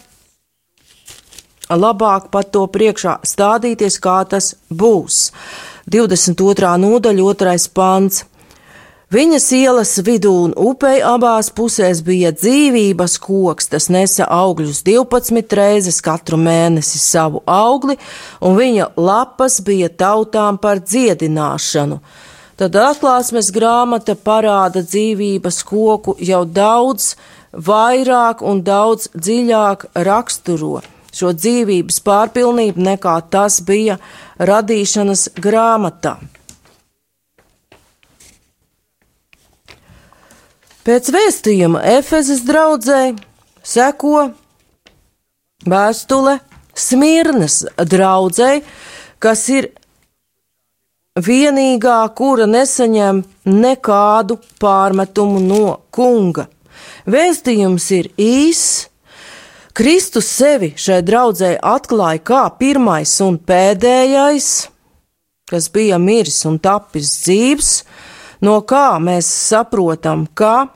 labāk 1.70 2.30
pat 2.34 2.52
to 2.54 2.68
priekšā 2.70 3.18
stādīties, 3.26 3.98
kā 4.04 4.22
tas 4.30 4.54
būs. 4.70 5.32
22. 5.90 6.78
nodaļa, 6.86 7.34
2. 7.34 7.58
pants. 7.74 8.24
Viņas 9.14 9.46
ielas 9.54 9.92
vidū 10.02 10.32
un 10.48 10.54
upei 10.58 10.96
abās 11.06 11.52
pusēs 11.54 12.00
bija 12.02 12.32
dzīvības 12.34 13.20
koks, 13.22 13.68
tas 13.70 13.86
nesa 13.94 14.26
augļus 14.26 14.80
12 14.88 15.54
reizes 15.60 16.00
katru 16.02 16.40
mēnesi 16.42 16.98
savu 16.98 17.44
augli, 17.46 17.94
un 18.42 18.58
viņa 18.58 18.88
lapas 18.98 19.60
bija 19.62 19.92
tautām 19.94 20.58
par 20.58 20.82
dziedināšanu. 20.82 22.00
Tad 22.58 22.80
atklāsmes 22.80 23.52
grāmata 23.54 24.18
parāda 24.18 24.82
dzīvības 24.82 25.62
koku 25.70 26.18
jau 26.18 26.42
daudz 26.50 27.14
vairāk 27.54 28.42
un 28.42 28.66
daudz 28.66 29.12
dziļāk 29.14 29.92
raksturo 30.10 30.80
šo 31.14 31.36
dzīvības 31.38 32.02
pārpilnību 32.02 32.90
nekā 32.90 33.20
tas 33.30 33.62
bija 33.62 34.02
radīšanas 34.42 35.36
grāmatā. 35.38 36.18
Pēc 40.84 41.08
vēstījuma 41.16 41.80
Efezes 41.96 42.42
draudzē 42.44 43.14
seko 43.64 44.34
vēstule 45.64 46.42
Smirnas 46.76 47.62
draudzē, 47.88 48.58
kas 49.24 49.46
ir 49.54 49.70
vienīgā, 51.16 52.02
kura 52.18 52.50
nesaņem 52.52 53.24
nekādu 53.48 54.42
pārmetumu 54.60 55.40
no 55.46 55.78
kunga. 55.94 56.50
Vēstījums 57.08 57.88
ir 57.96 58.12
īss. 58.20 58.90
Kristus 59.74 60.28
sevi 60.36 60.74
šai 60.76 61.00
draudzē 61.02 61.56
atklāja 61.64 62.20
kā 62.28 62.42
pirmais 62.60 63.14
un 63.24 63.40
pēdējais, 63.40 64.50
kas 65.50 65.72
bija 65.72 65.98
miris 65.98 66.44
un 66.46 66.60
tapis 66.62 67.16
dzīves, 67.24 67.72
no 68.44 68.60
kā 68.68 69.00
mēs 69.04 69.30
saprotam, 69.50 70.28
ka 70.28 70.70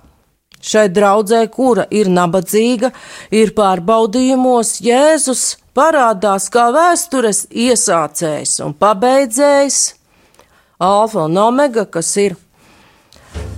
šai 0.63 0.87
draudzē, 0.93 1.43
kura 1.53 1.85
ir 1.93 2.09
nabadzīga, 2.11 2.91
ir 3.31 3.53
pārbaudījumos 3.57 4.79
Jēzus 4.83 5.45
parādās 5.77 6.49
kā 6.53 6.69
vēstures 6.73 7.45
iesācējs 7.51 8.57
un 8.65 8.73
pabeidzējs, 8.77 9.81
alfa 10.81 11.27
un 11.27 11.37
omega, 11.41 11.85
kas 11.85 12.15
ir 12.21 12.37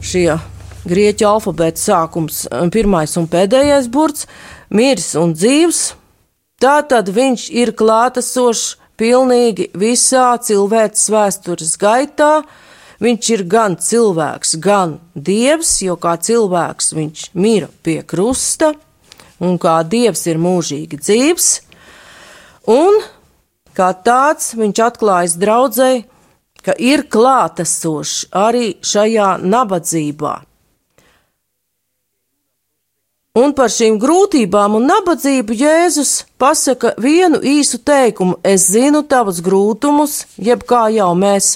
šie 0.03 0.33
grieķu 0.89 1.27
alfabēta 1.29 1.81
sākums, 1.81 2.43
pirmais 2.73 3.15
un 3.19 3.27
pēdējais 3.31 3.89
burts, 3.91 4.27
miris 4.69 5.13
un 5.19 5.33
dzīvs. 5.37 5.81
Tātad 6.59 7.07
viņš 7.15 7.45
ir 7.55 7.71
klātesošs 7.79 8.75
pilnīgi 8.99 9.69
visā 9.79 10.33
cilvēces 10.43 11.05
vēstures 11.13 11.77
gaitā, 11.79 12.41
Viņš 12.99 13.29
ir 13.31 13.45
gan 13.47 13.77
cilvēks, 13.79 14.57
gan 14.59 14.97
dievs, 15.15 15.77
jo 15.85 15.95
kā 15.95 16.17
cilvēks 16.19 16.91
viņš 16.97 17.29
mira 17.39 17.69
pie 17.83 18.01
krusta, 18.03 18.73
un 19.39 19.55
kā 19.61 19.77
dievs 19.87 20.25
ir 20.27 20.41
mūžīgi 20.41 20.99
dzīves, 20.99 21.47
un 22.67 22.99
kā 23.77 23.93
tāds 24.03 24.51
viņš 24.59 24.83
atklājas 24.83 25.37
draudzēji, 25.39 26.03
ka 26.59 26.75
ir 26.75 27.05
klātesošs 27.07 28.33
arī 28.35 28.73
šajā 28.83 29.37
nabadzībā. 29.47 30.35
Un 33.39 33.53
par 33.55 33.69
šīm 33.71 33.99
grūtībām 34.01 34.73
un 34.79 34.87
nabadzību 34.89 35.55
Jēzus 35.55 36.11
pasaka 36.41 36.95
vienu 36.99 37.37
īsu 37.45 37.77
teikumu: 37.85 38.39
Es 38.43 38.65
zinu 38.73 39.03
tavus 39.07 39.37
grūtumus, 39.45 40.15
jeb 40.35 40.65
kā 40.67 40.87
jau 40.91 41.11
mēs 41.15 41.53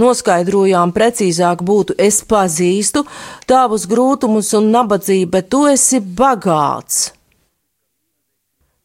noskaidrojām, 0.00 0.94
precīzāk 0.96 1.64
būtu, 1.66 1.96
es 1.98 2.22
pazīstu 2.30 3.02
tavus 3.50 3.84
grūtumus 3.90 4.52
un 4.56 4.70
nabadzību, 4.72 5.28
bet 5.34 5.50
tu 5.52 5.66
esi 5.68 6.00
bagāts. 6.00 7.10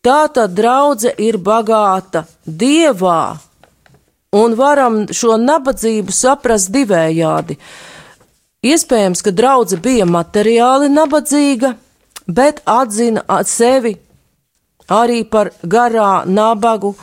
Tā 0.01 0.25
tad 0.33 0.57
draudzene 0.57 1.13
ir 1.21 1.37
bagāta 1.37 2.25
dievā, 2.43 3.37
un 4.33 4.57
varam 4.57 5.05
šo 5.13 5.37
nabadzību 5.37 6.15
saprast 6.15 6.73
divējādi. 6.73 7.59
Iespējams, 8.65 9.21
ka 9.21 9.31
draudzene 9.37 9.85
bija 9.85 10.09
materiāli 10.09 10.89
nabadzīga, 10.89 11.75
bet 12.27 12.61
atzina 12.65 13.23
sevi 13.45 13.95
arī 14.91 15.23
par 15.29 15.51
garā 15.63 16.23
nabagu, 16.25 16.95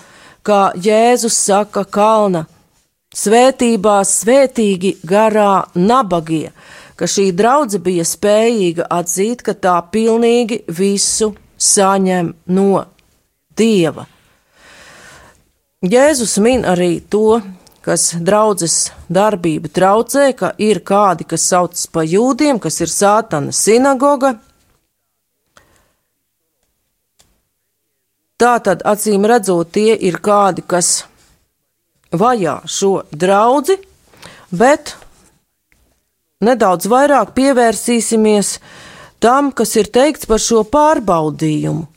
kā 0.44 0.72
Jēzus 0.76 1.37
saka 1.48 1.85
kalna. 1.85 2.46
Svētībā 3.18 4.02
svētīgi 4.04 4.98
garā 5.09 5.64
nabagie, 5.74 6.52
ka 6.96 7.09
šī 7.09 7.31
draudze 7.33 7.81
bija 7.81 8.04
spējīga 8.04 8.87
atzīt, 8.92 9.42
ka 9.42 9.54
tā 9.57 9.78
pilnīgi 9.92 10.61
visu 10.68 11.33
saņem 11.57 12.35
no 12.52 12.85
Dieva. 13.57 14.04
Jēzus 15.83 16.37
min 16.42 16.66
arī 16.68 16.98
to, 17.11 17.40
kas 17.87 18.11
draudzes 18.20 18.90
darbību 19.09 19.70
traucē, 19.72 20.33
ka 20.37 20.52
ir 20.59 20.83
kādi, 20.85 21.24
kas 21.24 21.48
saucas 21.48 21.87
pa 21.88 22.04
jūdiem, 22.04 22.61
kas 22.61 22.81
ir 22.85 22.92
sātana 22.92 23.54
sinagoga, 23.54 24.35
Tā 28.38 28.53
tad, 28.62 28.85
acīm 28.87 29.24
redzot, 29.27 29.72
tie 29.74 29.96
ir 29.98 30.20
kādi, 30.22 30.62
kas 30.62 31.09
vajā 32.14 32.61
šo 32.70 32.92
draugu, 33.11 33.74
bet 34.55 34.94
nedaudz 36.46 36.87
vairāk 36.87 37.35
pievērsīsimies 37.35 38.53
tam, 39.18 39.51
kas 39.51 39.74
ir 39.83 39.90
teikts 39.90 40.31
par 40.31 40.38
šo 40.38 40.62
pārbaudījumu. 40.70 41.88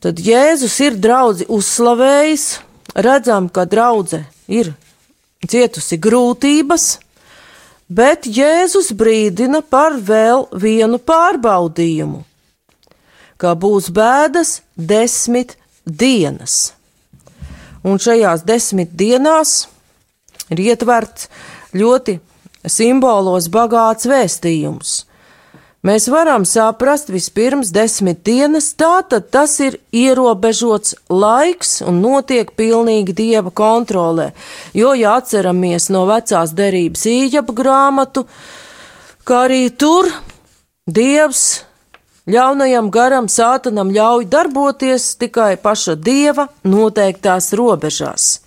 Tad 0.00 0.24
Jēzus 0.24 0.80
ir 0.80 0.96
draugi 0.96 1.50
uzslavējis, 1.52 2.48
redzam, 2.96 3.52
ka 3.52 3.68
draudzene 3.68 4.24
ir 4.48 4.72
cietusi 5.44 6.00
grūtības, 6.00 6.94
bet 7.92 8.24
Jēzus 8.24 8.94
brīdina 8.96 9.60
par 9.60 10.00
vēl 10.00 10.48
vienu 10.56 10.96
pārbaudījumu 10.96 12.24
ka 13.40 13.54
būs 13.58 13.90
bēdas 13.94 14.60
desmit 14.76 15.56
dienas. 15.84 16.74
Un 17.84 18.00
šajās 18.00 18.44
desmit 18.48 18.94
dienās 18.96 19.66
ir 20.52 20.62
ietverts 20.70 21.28
ļoti 21.76 22.18
simbolos 22.64 23.50
bagāts 23.52 24.08
vēstījums. 24.08 25.02
Mēs 25.84 26.06
varam 26.08 26.46
saprast 26.48 27.10
vispirms 27.12 27.68
desmit 27.68 28.22
dienas, 28.24 28.70
tātad 28.72 29.26
tas 29.28 29.58
ir 29.60 29.74
ierobežots 29.92 30.94
laiks 31.12 31.82
un 31.84 31.98
notiek 32.00 32.54
pilnīgi 32.56 33.12
dieva 33.12 33.52
kontrolē. 33.52 34.30
Jo, 34.72 34.94
ja 34.96 35.18
atceramies 35.20 35.90
no 35.92 36.06
vecās 36.08 36.56
derības 36.56 37.04
īģapa 37.10 37.56
grāmatu, 37.60 38.24
kā 39.28 39.42
arī 39.44 39.66
tur 39.76 40.08
dievs 40.88 41.66
Ļaunajam 42.24 42.88
garam 42.88 43.26
sātanam 43.28 43.90
ļauj 43.92 44.24
darboties 44.32 45.10
tikai 45.20 45.58
paša 45.60 45.94
dieva 46.00 46.48
noteiktās 46.64 47.52
robežās. 47.52 48.40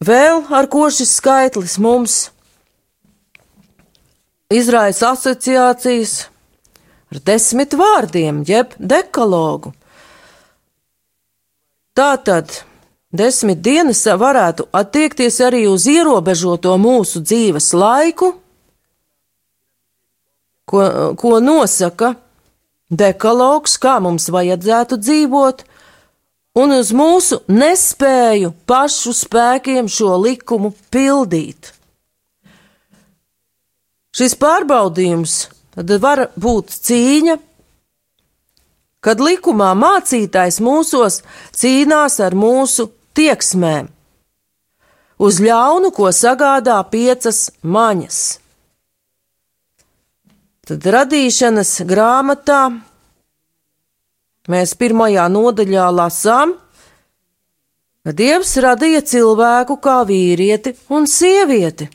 Vēl 0.00 0.46
ar 0.54 0.68
ko 0.72 0.86
šis 0.94 1.12
skaitlis 1.18 1.76
mums 1.82 2.16
izraisa 4.48 5.12
asociācijas 5.12 6.14
ar 7.12 7.20
desmit 7.28 7.76
vārdiem, 7.76 8.40
jeb 8.48 8.72
dekalogu. 8.78 9.74
Tātad 11.98 12.62
desmit 13.12 13.60
dienas 13.60 14.06
varētu 14.06 14.70
attiekties 14.72 15.40
arī 15.44 15.66
uz 15.68 15.84
ierobežoto 15.90 16.76
mūsu 16.80 17.20
dzīves 17.20 17.74
laiku, 17.74 18.36
ko, 20.68 20.84
ko 21.18 21.38
nosaka 21.40 22.14
dekalogs, 22.88 23.76
kā 23.80 23.98
mums 24.04 24.28
vajadzētu 24.32 24.98
dzīvot, 25.00 25.64
un 26.58 26.76
uz 26.78 26.92
mūsu 26.96 27.42
nespēju 27.48 28.54
pašu 28.68 29.14
spēkiem 29.16 29.90
šo 29.92 30.16
likumu 30.22 30.72
pildīt. 30.92 31.74
Šis 34.16 34.34
pārbaudījums 34.40 35.34
tad 35.76 35.92
var 36.02 36.24
būt 36.34 36.72
cīņa, 36.88 37.36
kad 39.04 39.20
likumā 39.22 39.74
mācītājs 39.78 40.58
mūsos 40.64 41.20
cīnās 41.54 42.18
ar 42.24 42.34
mūsu 42.34 42.88
tieksmēm, 43.14 43.86
uz 45.22 45.38
ļaunu, 45.44 45.92
ko 45.94 46.10
sagādā 46.14 46.80
piecas 46.90 47.48
maņas. 47.62 48.18
Tad 50.68 50.84
radīšanas 50.84 51.70
grāmatā 51.88 52.62
mēs 54.52 54.74
pirmajā 54.76 55.22
nodaļā 55.32 55.86
lasām, 55.96 56.50
ka 58.04 58.12
Dievs 58.12 58.50
radīja 58.60 59.00
cilvēku 59.00 59.78
kā 59.80 60.02
vīrieti 60.10 60.74
un 60.92 61.08
sievieti. 61.08 61.86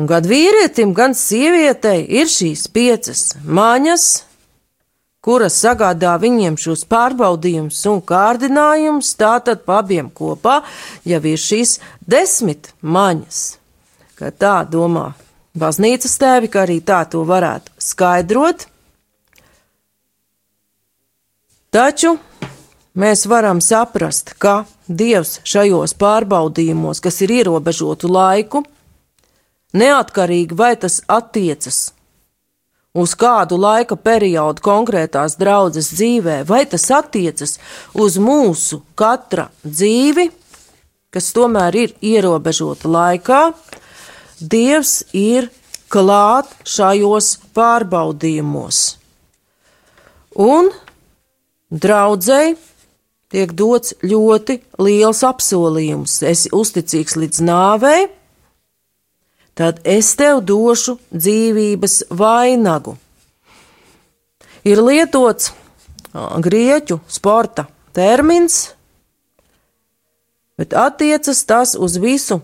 Un 0.00 0.08
gan 0.08 0.24
vīrietim, 0.24 0.94
gan 0.96 1.12
sievietei 1.12 2.06
ir 2.08 2.30
šīs 2.32 2.62
piecas 2.72 3.34
maņas, 3.44 4.06
kuras 5.20 5.58
sagādā 5.60 6.14
viņiem 6.22 6.56
šos 6.56 6.86
pārbaudījumus 6.88 7.82
un 7.92 8.00
kārdinājumus, 8.00 9.12
tātad 9.20 9.68
abiem 9.68 10.08
kopā 10.08 10.62
jau 11.04 11.20
ir 11.20 11.44
šīs 11.48 11.76
desmit 12.08 12.72
maņas. 12.80 13.42
Kā 14.16 14.32
tā 14.32 14.62
domā 14.64 15.10
baznīcas 15.58 16.18
tēvi, 16.20 16.50
ka 16.52 16.64
arī 16.66 16.80
tā 16.84 17.02
to 17.10 17.22
varētu 17.28 17.72
skaidrot. 17.80 18.66
Taču 21.72 22.16
mēs 22.98 23.24
varam 23.26 23.62
saprast, 23.64 24.34
ka 24.38 24.64
Dievs 24.92 25.38
šajos 25.48 25.94
pārbaudījumos, 25.96 27.00
kas 27.00 27.22
ir 27.24 27.32
ierobežotu 27.38 28.10
laiku, 28.12 28.60
neatkarīgi 29.72 30.56
vai 30.58 30.74
tas 30.76 31.00
attiecas 31.08 31.92
uz 32.92 33.14
kādu 33.16 33.56
laika 33.56 33.96
periodu 33.96 34.60
konkrētās 34.64 35.38
draudzes 35.40 35.88
dzīvē, 35.96 36.42
vai 36.44 36.64
tas 36.68 36.84
attiecas 36.92 37.56
uz 37.96 38.18
mūsu 38.20 38.82
katra 38.98 39.48
dzīvi, 39.64 40.28
kas 41.12 41.32
tomēr 41.36 41.78
ir 41.86 41.94
ierobežota 42.04 42.90
laikā, 42.92 43.40
Dievs 44.42 45.02
ir 45.14 45.48
klāt 45.92 46.50
šajos 46.66 47.36
pārbaudījumos. 47.54 48.80
Un 50.40 50.70
draudzēji 51.70 52.56
tiek 53.32 53.52
dots 53.56 53.94
ļoti 54.02 54.58
liels 54.82 55.22
apsolījums. 55.28 56.18
Esi 56.26 56.52
uzticīgs 56.52 57.16
līdz 57.20 57.42
nāvei, 57.44 58.06
tad 59.54 59.80
es 59.84 60.12
tev 60.18 60.42
došu 60.48 60.98
dzīvības 61.12 61.98
vainagu. 62.10 62.96
Ir 64.64 64.80
lietots 64.82 65.52
grieķu 66.12 67.00
sporta 67.08 67.66
termins, 67.96 68.72
bet 70.56 70.76
attiecas 70.76 71.44
tas 71.48 71.74
uz 71.76 71.98
visu 72.00 72.40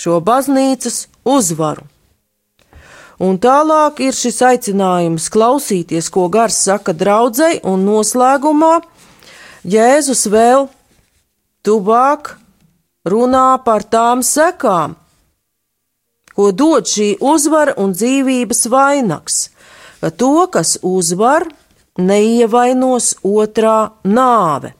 šo 0.00 0.20
baznīcas 0.24 1.06
uzvaru. 1.28 1.84
Un 3.20 3.36
tālāk 3.36 4.00
ir 4.00 4.16
šis 4.16 4.38
aicinājums 4.48 5.28
klausīties, 5.32 6.08
ko 6.08 6.30
gars 6.32 6.56
saka 6.64 6.94
draudzēji, 6.96 7.60
un 7.68 7.84
noslēgumā 7.84 8.78
Jēzus 9.68 10.24
vēl 10.32 10.70
tuvāk 11.60 12.32
runā 13.04 13.60
par 13.66 13.84
tām 13.84 14.24
sekām, 14.24 14.96
ko 16.32 16.48
dod 16.56 16.88
šī 16.88 17.10
uzvara 17.20 17.76
un 17.76 17.92
dzīvības 17.92 18.64
vainags, 18.72 19.38
ka 20.00 20.08
to, 20.08 20.46
kas 20.48 20.78
uzvar, 20.80 21.44
neievainos 22.00 23.18
otrā 23.20 23.92
nāve. 24.08 24.72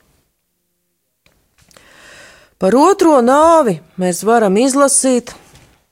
Par 2.61 2.75
otro 2.77 3.23
nāvi 3.25 3.79
mēs 3.97 4.19
varam 4.29 4.59
izlasīt 4.61 5.31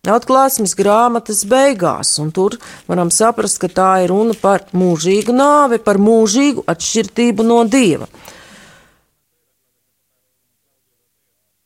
atklāsmes 0.08 0.74
grāmatas 0.76 1.46
beigās, 1.48 2.10
un 2.20 2.28
tur 2.28 2.58
varam 2.88 3.08
saprast, 3.08 3.56
ka 3.62 3.70
tā 3.72 3.92
ir 4.04 4.12
runa 4.12 4.36
par 4.36 4.66
mūžīgu 4.76 5.32
nāvi, 5.32 5.78
par 5.80 5.96
mūžīgu 5.96 6.66
atšķirtību 6.68 7.46
no 7.48 7.62
dieva. 7.64 8.08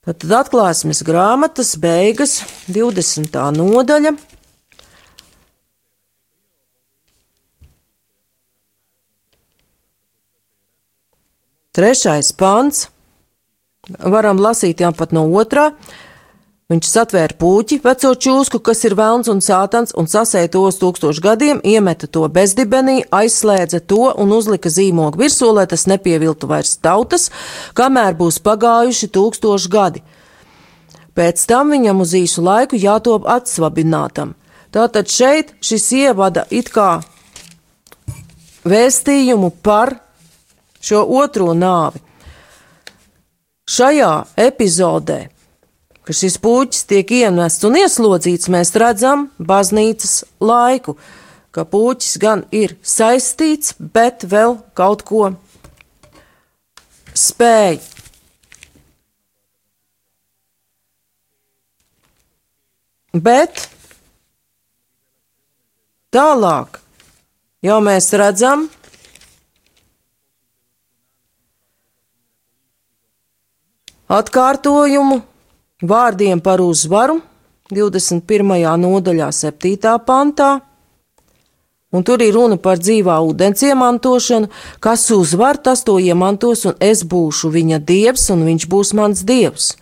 Tad 0.07 0.23
atklāsmes 0.39 1.03
grāmatas 1.07 1.75
beigas, 1.83 2.39
20. 2.71 3.43
nodaļa. 3.59 4.17
Trešais 11.75 12.35
pants 12.39 12.87
varam 13.99 14.41
lasīt 14.41 14.81
jau 14.81 14.93
pat 14.97 15.13
no 15.13 15.27
otrā. 15.29 15.73
Viņš 16.73 16.89
satvēra 16.89 17.37
puķi, 17.37 17.83
veco 17.85 18.15
čūsku, 18.17 18.63
kas 18.65 18.81
ir 18.89 18.95
velns 18.97 19.29
un 19.29 19.43
sātans, 19.45 19.91
un 19.99 20.07
sasēja 20.09 20.49
tos 20.55 20.79
tūkstošu 20.81 21.21
gadiem, 21.21 21.59
iemeta 21.69 22.09
to 22.09 22.23
bezdibenī, 22.33 23.03
aizslēdza 23.13 23.83
to 23.85 24.07
un 24.17 24.33
uzlika 24.33 24.73
zīmogu 24.73 25.21
virsū, 25.21 25.51
lai 25.53 25.67
tas 25.69 25.85
nepieviltu 25.91 26.49
vairs 26.49 26.79
tautas, 26.81 27.29
kamēr 27.77 28.17
būs 28.17 28.41
pagājuši 28.47 29.11
tūkstoši 29.13 29.73
gadi. 29.75 30.05
Pēc 31.13 31.45
tam 31.51 31.75
viņam 31.75 32.01
uz 32.01 32.15
īsu 32.17 32.41
laiku 32.47 32.81
jātop 32.81 33.29
atsvabinātam. 33.29 34.33
Tātad 34.73 35.13
šeit 35.13 35.53
šis 35.61 35.91
ievada 35.99 36.47
it 36.49 36.71
kā 36.73 37.03
vēstījumu 38.65 39.53
par 39.61 39.99
šo 40.81 41.05
otro 41.21 41.53
nāvi. 41.53 42.01
Šajā 43.71 44.11
epizodē, 44.43 45.29
kad 46.03 46.19
šis 46.19 46.35
puķis 46.43 46.87
tiek 46.91 47.13
iemests 47.15 47.63
un 47.69 47.79
ieslodzīts, 47.79 48.51
mēs 48.51 48.75
redzam 48.75 49.29
baznīcas 49.39 50.25
laiku, 50.43 50.97
ka 51.55 51.63
puķis 51.69 52.19
gan 52.19 52.43
ir 52.51 52.75
saistīts, 52.83 53.77
bet 53.79 54.27
vēl 54.27 54.59
kaut 54.75 55.07
ko 55.07 55.31
spēj. 57.15 57.79
Bet 63.13 63.69
tālāk 66.11 66.81
jau 67.63 67.79
mēs 67.85 68.09
redzam, 68.17 68.71
atkārtojumu 74.13 75.23
vārdiem 75.89 76.41
par 76.45 76.61
uzvaru 76.61 77.21
21. 77.73 78.53
nodaļā, 78.83 79.31
7. 79.33 79.97
pantā. 80.05 80.53
Un 81.93 82.05
tur 82.05 82.23
ir 82.25 82.33
runa 82.37 82.57
par 82.57 82.81
dzīvā 82.81 83.19
ūdens 83.25 83.65
iemantošanu, 83.69 84.49
kas 84.81 85.05
uzvar, 85.13 85.59
tas 85.61 85.85
to 85.85 85.99
iemantos, 86.01 86.65
un 86.69 86.77
es 86.81 87.05
būšu 87.05 87.53
viņa 87.53 87.81
dievs, 87.89 88.31
un 88.33 88.47
viņš 88.49 88.69
būs 88.73 88.93
mans 88.97 89.25
dievs 89.29 89.75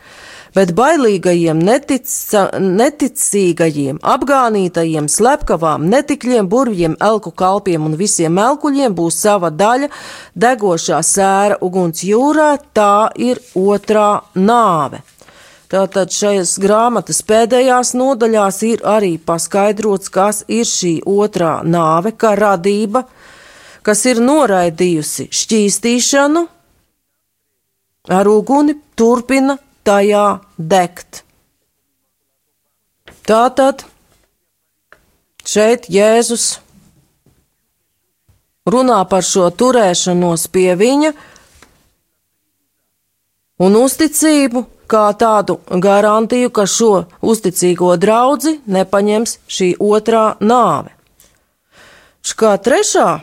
bet 0.57 0.73
bailīgajiem, 0.77 1.61
netica, 1.63 2.47
neticīgajiem, 2.59 4.01
apgānītajiem, 4.03 5.07
slepkavām, 5.11 5.87
netikļiem, 5.93 6.49
burvjiem, 6.51 6.97
elku 7.01 7.31
kalpiem 7.31 7.87
un 7.87 7.97
visiem 8.01 8.35
melkuļiem 8.39 8.97
būs 8.97 9.21
sava 9.25 9.53
daļa 9.55 9.91
degošā 10.35 11.01
sēra 11.07 11.61
uguns 11.65 12.05
jūrā, 12.07 12.53
tā 12.75 13.11
ir 13.19 13.43
otrā 13.55 14.11
nāve. 14.35 15.05
Tātad 15.71 16.11
šajās 16.11 16.57
grāmatas 16.59 17.21
pēdējās 17.23 17.93
nodaļās 17.95 18.57
ir 18.67 18.81
arī 18.83 19.13
paskaidrots, 19.23 20.11
kas 20.11 20.43
ir 20.51 20.67
šī 20.67 20.97
otrā 21.07 21.61
nāve, 21.63 22.11
kā 22.19 22.35
radība, 22.35 23.05
kas 23.87 24.03
ir 24.11 24.19
noraidījusi 24.19 25.29
šķīstīšanu, 25.31 26.43
ar 28.11 28.31
uguni 28.35 28.75
turpina 28.99 29.61
tajā 29.87 30.41
degt. 30.59 31.23
Tātad 33.27 33.85
šeit 35.47 35.87
Jēzus 35.93 36.59
runā 38.71 39.01
par 39.11 39.25
šo 39.27 39.49
turēšanos 39.51 40.47
pie 40.53 40.75
viņa 40.79 41.13
un 43.61 43.77
uzticību 43.81 44.65
kā 44.91 45.07
tādu 45.15 45.61
garantiju, 45.71 46.51
ka 46.51 46.67
šo 46.67 47.05
uzticīgo 47.23 47.95
draugu 48.01 48.57
nepaņems 48.67 49.37
šī 49.47 49.75
otrā 49.79 50.25
nāve. 50.41 50.91
Kā 52.41 52.55
trešā 52.57 53.21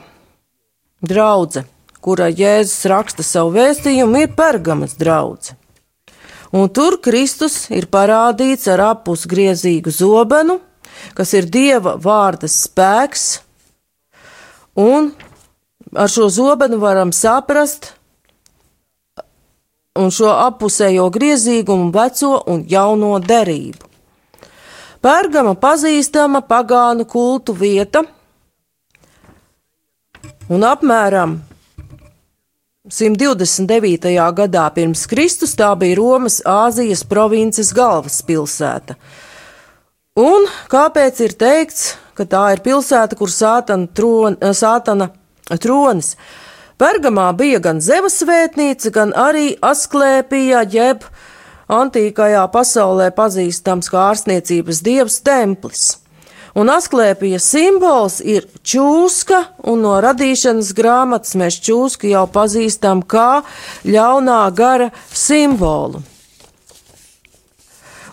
draudzene, 1.02 1.66
kura 2.02 2.28
Jēzus 2.30 2.86
raksta 2.92 3.24
savu 3.26 3.56
vēstījumu, 3.56 4.24
ir 4.24 4.36
Pergamas 4.38 4.94
draudzene. 5.00 5.58
Un 6.56 6.70
tur 6.72 7.00
Kristus 7.04 7.66
ir 7.76 7.90
parādīts 7.92 8.70
ar 8.72 8.84
apusgriezīgu 8.94 9.92
zobenu, 9.92 10.60
kas 11.18 11.34
ir 11.36 11.50
Dieva 11.52 11.98
vārda 12.00 12.48
spēks, 12.48 13.42
un 14.80 15.12
ar 15.96 16.12
šo 16.12 16.30
zobenu 16.32 16.80
varam 16.80 17.12
saprast, 17.12 17.92
un 19.98 20.14
šo 20.14 20.30
apusējo 20.46 21.10
griezīgumu, 21.12 21.90
veco 21.92 22.38
un 22.48 22.64
jauno 22.70 23.18
derību. 23.20 23.84
Pērgama 25.04 25.54
pazīstama 25.60 26.42
pagānu 26.48 27.06
kultu 27.10 27.54
vieta, 27.58 28.04
un 30.50 30.64
apmēram 30.64 31.38
129. 32.88 34.14
gadā 34.32 34.64
pirms 34.72 35.02
Kristus 35.12 35.58
tā 35.60 35.74
bija 35.76 35.98
Romas 36.00 36.38
Āzijas 36.48 37.02
provinces 37.04 37.74
galvaspilsēta. 37.76 38.96
Un 40.18 40.48
kāpēc 40.72 41.20
ir 41.26 41.36
teikts, 41.36 41.98
ka 42.16 42.24
tā 42.24 42.46
ir 42.56 42.64
pilsēta, 42.64 43.18
kur 43.20 43.28
sātana, 43.28 43.90
tron, 43.92 44.40
sātana 44.56 45.10
tronis? 45.60 46.14
Pergamā 46.80 47.28
bija 47.36 47.60
gan 47.60 47.84
Zevas 47.84 48.22
svētnīca, 48.22 48.94
gan 48.96 49.12
arī 49.12 49.58
Asklēpija, 49.60 50.64
jeb 50.72 51.04
antīkajā 51.68 52.48
pasaulē 52.56 53.12
pazīstams 53.18 53.92
kā 53.92 54.08
ārstniecības 54.14 54.84
dievs 54.86 55.20
templis. 55.28 55.98
Un 56.56 56.72
asklēpijas 56.72 57.46
simbols 57.52 58.20
ir 58.24 58.48
čūska, 58.64 59.42
un 59.68 59.84
no 59.84 59.98
radīšanas 60.04 60.72
grāmatas 60.78 61.36
mēs 61.40 61.60
čūsku 61.68 62.12
jau 62.14 62.26
pazīstam 62.32 63.04
kā 63.04 63.42
ļaunā 63.86 64.44
gara 64.56 64.92
simbolu. 65.12 66.04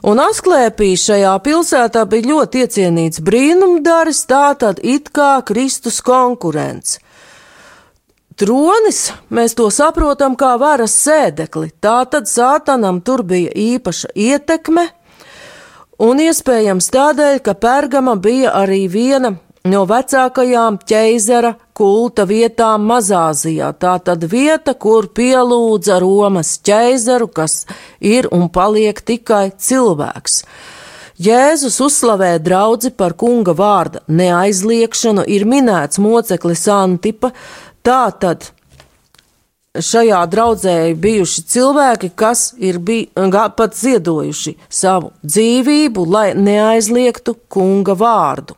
Un 0.04 0.20
asklēpijas 0.20 1.06
šajā 1.08 1.32
pilsētā 1.46 2.02
bija 2.10 2.28
ļoti 2.28 2.60
iecienīts 2.66 3.22
brīnumdaris, 3.24 4.26
tātad 4.28 4.82
it 4.84 5.08
kā 5.16 5.38
Kristus 5.48 6.02
konkurents. 6.04 6.98
Tronis, 8.36 9.12
mēs 9.30 9.54
to 9.56 9.70
saprotam 9.72 10.34
kā 10.36 10.56
varas 10.60 10.92
sēdekli, 11.06 11.70
tā 11.80 12.02
tad 12.10 12.28
sātanam 12.28 12.98
tur 13.00 13.22
bija 13.24 13.52
īpaša 13.54 14.10
ietekme, 14.18 14.88
un 16.02 16.20
iespējams 16.24 16.90
tādēļ, 16.94 17.40
ka 17.44 17.54
Pērgama 17.58 18.16
bija 18.20 18.54
arī 18.58 18.84
viena 18.90 19.34
no 19.64 19.82
vecākajām 19.88 20.78
ķeizara 20.84 21.54
kulta 21.72 22.26
vietām 22.28 22.84
Mazāzijā, 22.90 23.72
tā 23.80 23.96
tad 24.04 24.24
vieta, 24.30 24.74
kur 24.74 25.08
pielūdza 25.08 25.98
Romas 26.02 26.58
ķeizaru, 26.64 27.28
kas 27.32 27.64
ir 28.00 28.28
un 28.32 28.50
paliek 28.52 29.00
tikai 29.00 29.50
cilvēks. 29.56 30.42
Jēzus 31.24 31.78
uzslavē 31.78 32.32
draudzi 32.42 32.90
par 32.90 33.14
kunga 33.14 33.54
vārda 33.54 34.02
neaizliekšanu, 34.10 35.22
ir 35.30 35.46
minēts 35.46 36.00
moceklis 36.02 36.66
Antipa, 36.74 37.30
Tā 37.84 38.08
tad 38.16 38.46
šajā 39.74 40.20
draudzē 40.30 40.94
bijuši 41.00 41.42
cilvēki, 41.50 42.10
kas 42.14 42.52
ir 42.58 42.78
bij, 42.78 43.08
pat 43.56 43.74
ziedojuši 43.74 44.56
savu 44.68 45.12
dzīvību, 45.22 46.04
lai 46.06 46.28
neaizliegtu 46.38 47.36
kunga 47.48 47.96
vārdu. 47.98 48.54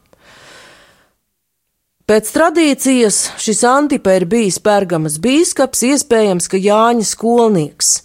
Pēc 2.07 2.29
tradīcijas 2.31 3.17
šis 3.43 3.65
Antipa 3.67 4.13
ir 4.15 4.29
bijis 4.31 4.61
Pērgamas 4.63 5.17
bīskaps, 5.19 5.83
iespējams, 5.89 6.47
ka 6.47 6.61
Jāņa 6.61 7.03
skolnieks. 7.03 7.97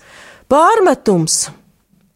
Pārmetums, 0.49 1.51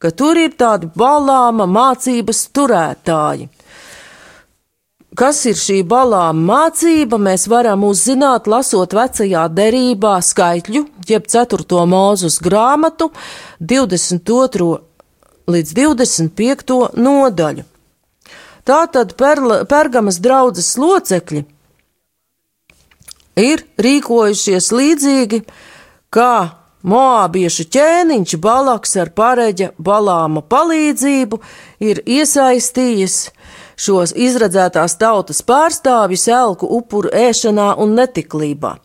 ka 0.02 0.10
tur 0.10 0.40
ir 0.42 0.56
tādi 0.58 0.90
balāma 0.98 1.68
mācības 1.70 2.48
turētāji. 2.56 3.52
Kas 5.16 5.46
ir 5.48 5.56
šī 5.56 5.78
balām 5.88 6.42
mācība, 6.44 7.16
mēs 7.22 7.46
varam 7.48 7.86
uzzināt, 7.88 8.50
lasot 8.52 8.92
vecajā 8.98 9.46
derībā 9.56 10.18
skaitļu, 10.20 10.82
jeb 11.08 11.30
4. 11.32 11.84
mūzus 11.88 12.42
grāmatu, 12.44 13.08
22. 13.62 14.68
līdz 15.56 15.72
25. 15.78 16.76
nodaļu. 17.00 17.64
Tātad 18.68 19.14
perla, 19.16 19.62
Pergamas 19.70 20.20
draudzes 20.20 20.74
locekļi 20.82 21.46
ir 23.40 23.64
rīkojušies 23.88 24.72
līdzīgi 24.74 25.44
kā 26.12 26.36
Moābiešu 26.86 27.64
ķēniņš 27.74 28.36
Balaks 28.42 28.92
ar 29.02 29.10
pareģa 29.18 29.72
Balāma 29.82 30.44
palīdzību 30.46 31.40
ir 31.82 32.04
iesaistījis 32.06 33.16
šos 33.76 34.14
izredzētās 34.16 34.98
tautas 35.00 35.42
pārstāvjus 35.46 36.28
elku 36.32 36.70
upuru 36.78 37.12
ēšanā 37.14 37.74
un 37.82 37.96
netiklībā. 38.00 38.76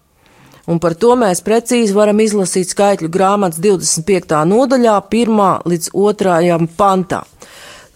Un 0.70 0.79
par 0.79 0.94
to 0.94 1.16
mēs 1.18 1.40
precīzi 1.42 1.94
varam 1.96 2.20
izlasīt 2.22 2.70
skaitļu 2.70 3.09
grāmatas 3.11 3.59
25. 3.62 4.44
nodaļā, 4.46 4.96
1 5.11 5.70
līdz 5.70 5.92
2 5.96 6.59
pantā. 6.79 7.24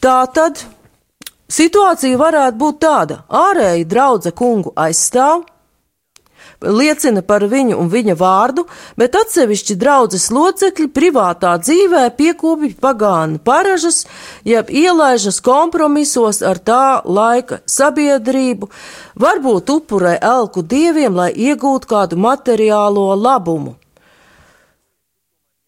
Tā 0.02 0.16
tad 0.34 0.64
situācija 1.48 2.18
varētu 2.18 2.58
būt 2.58 2.80
tāda: 2.82 3.20
ārēji 3.28 3.86
draudze 3.86 4.32
kungu 4.34 4.72
aizstāv, 4.76 5.44
liecina 6.64 7.22
par 7.22 7.44
viņu 7.50 7.76
un 7.80 7.90
viņa 7.92 8.16
vārdu, 8.18 8.64
bet 9.00 9.16
atsevišķi 9.18 9.76
draudzes 9.80 10.30
locekļi 10.34 10.88
privātā 10.94 11.54
dzīvē 11.60 12.04
piekopja 12.18 12.74
pagānu 12.80 13.40
paražas, 13.44 14.04
jeb 14.44 14.72
ielaižas 14.72 15.40
kompromisos 15.44 16.42
ar 16.42 16.58
tā 16.58 17.00
laika 17.04 17.60
sabiedrību, 17.66 18.70
varbūt 19.20 19.72
upurē 19.76 20.18
elku 20.20 20.62
dieviem, 20.62 21.14
lai 21.14 21.30
iegūtu 21.32 21.90
kādu 21.90 22.20
materiālo 22.20 23.10
labumu. 23.14 23.76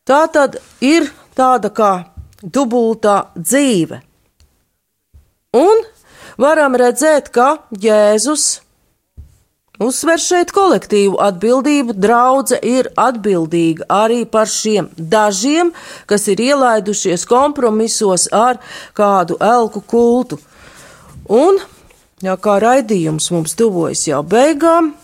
Tā 0.06 0.26
tad 0.30 0.60
ir 0.80 1.08
tāda 1.34 1.72
kā 1.74 1.92
dubultā 2.42 3.26
dzīve. 3.34 4.00
Un 5.56 5.82
varam 6.38 6.76
redzēt, 6.78 7.32
ka 7.34 7.56
Jēzus 7.72 8.65
Uzsver 9.76 10.16
šeit 10.16 10.54
kolektīvu 10.56 11.18
atbildību, 11.20 11.92
draudzene 12.00 12.62
ir 12.64 12.86
atbildīga 12.96 13.84
arī 13.92 14.22
par 14.24 14.48
šiem 14.48 14.88
dažiem, 14.96 15.72
kas 16.08 16.24
ir 16.32 16.40
ielaidušies 16.40 17.26
kompromisos 17.28 18.24
ar 18.32 18.56
kādu 18.96 19.36
elku 19.36 19.82
kultu. 19.84 20.38
Un, 21.28 21.60
jā, 22.24 22.36
kā 22.40 22.56
raidījums 22.62 23.28
mums 23.34 23.52
tuvojas 23.58 24.06
jau 24.08 24.22
beigām, 24.24 24.94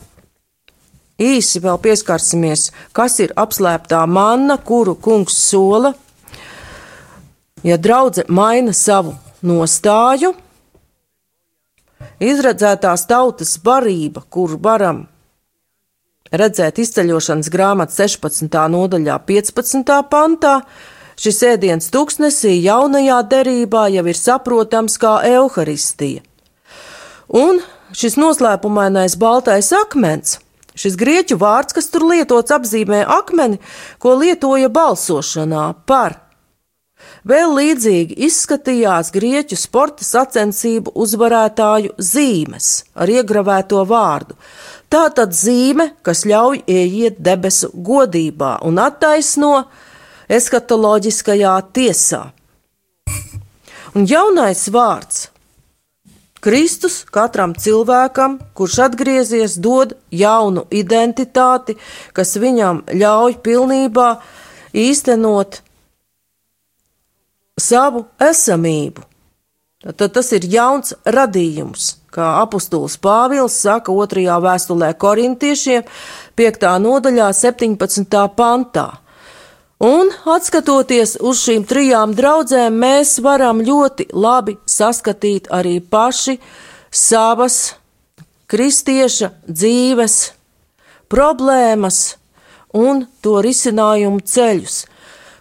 īsi 1.20 1.60
vēl 1.60 1.76
pieskarsimies, 1.82 2.70
kas 2.96 3.18
ir 3.20 3.34
apslēptā 3.36 4.00
manna, 4.08 4.56
kuru 4.56 4.96
kungs 4.96 5.36
sola. 5.50 5.92
Ja 7.62 7.76
draudzene 7.76 8.32
maina 8.32 8.72
savu 8.72 9.12
nostāju, 9.44 10.32
Izredzētās 12.20 13.06
tautas 13.08 13.56
barība, 13.62 14.22
kur 14.30 14.58
varam 14.60 15.06
redzēt 16.32 16.80
izceļošanas 16.82 17.50
grāmatas 17.52 17.98
16. 18.00 18.48
nodaļā, 18.72 19.18
15. 19.28 19.92
pantā, 20.10 20.54
šis 21.20 21.42
ēdiens 21.52 21.90
tūkstnesī 21.92 22.56
jaunajā 22.62 23.20
derībā 23.28 23.88
jau 23.92 24.06
ir 24.08 24.18
saprotams 24.18 24.96
kā 25.00 25.18
evaharistija. 25.28 26.24
Un 27.32 27.60
šis 27.96 28.16
noslēpumainais 28.20 29.16
baltais 29.20 29.70
akmens, 29.76 30.38
šis 30.76 30.96
grieķu 31.00 31.38
vārds, 31.40 31.76
kas 31.76 31.88
tur 31.92 32.08
lietots, 32.08 32.52
apzīmē 32.52 33.04
akmeni, 33.08 33.60
ko 34.00 34.16
lietoja 34.20 34.72
balsošanā 34.72 35.68
par 35.88 36.21
Vēl 37.22 37.52
līdzīgi 37.54 38.16
izskatījās 38.26 39.12
grieķu 39.14 39.54
sporta 39.54 40.02
sacensību 40.02 40.90
uzvarētāju 41.04 41.94
zīmes 42.02 42.70
ar 42.98 43.12
iegravēto 43.14 43.84
vārdu. 43.86 44.34
Tā 44.90 45.04
tad 45.14 45.30
zīme, 45.30 45.92
kas 46.02 46.24
ļauj 46.26 46.64
ieiet 46.66 47.22
debesu 47.22 47.70
godībā 47.72 48.56
un 48.66 48.82
attaisno 48.82 49.68
eskatoloģiskajā 50.26 51.54
tiesā. 51.78 52.24
Un 53.94 54.08
jaunais 54.08 54.66
vārds 54.72 55.28
Kristus 56.42 57.04
katram 57.06 57.52
cilvēkam, 57.54 58.40
kurš 58.58 58.80
atgriezies, 58.88 59.60
dod 59.62 59.94
jaunu 60.10 60.64
identitāti, 60.74 61.76
kas 62.16 62.34
viņam 62.34 62.82
ļauj 62.90 63.36
pilnībā 63.46 64.08
īstenot 64.74 65.62
savu 67.60 68.06
esamību. 68.20 69.04
Tad 69.82 70.12
tas 70.14 70.28
ir 70.32 70.44
jauns 70.46 70.94
radījums, 71.02 71.96
kā 72.14 72.38
apustulis 72.38 72.94
Pāvils 73.02 73.56
saka 73.64 73.90
otrajā 73.90 74.36
vēstulē 74.44 74.92
korintiešiem, 74.94 75.82
5. 76.38 76.66
nodaļā, 76.84 77.32
17. 77.34 78.20
pantā. 78.36 78.86
Un, 79.82 80.12
skatoties 80.46 81.16
uz 81.18 81.40
šīm 81.42 81.64
trijām 81.66 82.12
draudzēm, 82.14 82.76
mēs 82.78 83.16
varam 83.18 83.64
ļoti 83.66 84.12
labi 84.14 84.54
saskatīt 84.70 85.50
arī 85.50 85.80
paši 85.82 86.36
savas 86.94 87.74
kristieša 88.46 89.32
dzīves 89.48 90.16
problēmas 91.10 91.98
un 92.70 93.02
to 93.24 93.40
risinājumu 93.42 94.22
ceļus. 94.22 94.84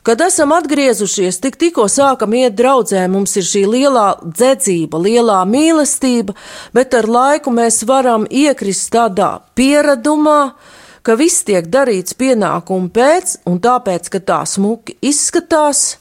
Kad 0.01 0.21
esam 0.25 0.49
atgriezušies, 0.55 1.37
tik 1.43 1.59
tikko 1.61 1.83
sākam 1.85 2.33
iet 2.33 2.55
draudzē, 2.57 3.03
mums 3.13 3.35
ir 3.37 3.45
šī 3.45 3.59
lielā 3.69 4.05
dedzība, 4.25 4.97
lielā 4.97 5.43
mīlestība, 5.45 6.33
bet 6.73 6.95
ar 6.97 7.05
laiku 7.05 7.53
mēs 7.53 7.83
varam 7.85 8.25
iekrist 8.25 8.89
tādā 8.95 9.29
pieredumā, 9.53 10.55
ka 11.05 11.17
viss 11.19 11.45
tiek 11.45 11.69
darīts 11.69 12.17
pienākumu 12.17 12.89
pēc, 12.95 13.35
un 13.45 13.61
tāpēc, 13.61 14.09
ka 14.09 14.23
tā 14.25 14.39
smuki 14.49 14.97
izskatās, 15.05 15.99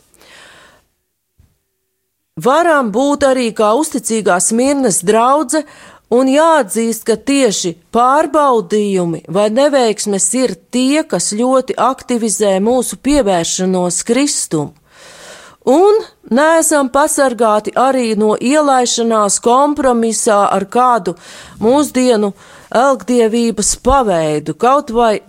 varam 2.41 2.89
būt 2.97 3.29
arī 3.29 3.51
kā 3.53 3.75
uzticīgās 3.77 4.49
mirnes 4.57 5.03
draudze 5.05 5.67
Un 6.11 6.27
jāatzīst, 6.27 7.05
ka 7.07 7.15
tieši 7.15 7.77
pārbaudījumi 7.95 9.23
vai 9.31 9.47
neveiksmes 9.55 10.27
ir 10.35 10.57
tie, 10.75 11.05
kas 11.07 11.31
ļoti 11.39 11.77
aktivizē 11.79 12.57
mūsu 12.65 12.99
pievēršanos 12.99 14.03
Kristum. 14.09 14.73
Un 15.71 16.01
neesam 16.35 16.89
pasargāti 16.91 17.77
arī 17.79 18.17
no 18.19 18.33
ielaišanās 18.35 19.39
kompromisā 19.45 20.41
ar 20.51 20.67
kādu 20.67 21.15
mūsdienu 21.63 22.33
elgdievības 22.75 23.77
paveidu, 23.85 24.57
kaut 24.59 24.91
vai 24.91 25.21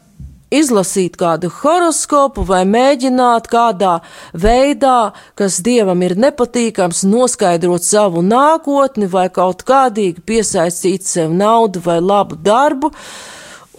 izlasīt 0.52 1.16
kādu 1.20 1.50
horoskopu 1.62 2.44
vai 2.48 2.62
mēģināt 2.68 3.48
kādā 3.52 3.98
veidā, 4.34 5.14
kas 5.40 5.62
dievam 5.64 6.04
ir 6.06 6.18
nepatīkams, 6.20 7.06
noskaidrot 7.08 7.88
savu 7.88 8.24
nākotni 8.26 9.08
vai 9.12 9.30
kaut 9.34 9.64
kādīgi 9.68 10.24
piesaistīt 10.28 11.08
sev 11.08 11.32
naudu 11.32 11.84
vai 11.86 12.00
labu 12.04 12.36
darbu, 12.36 12.92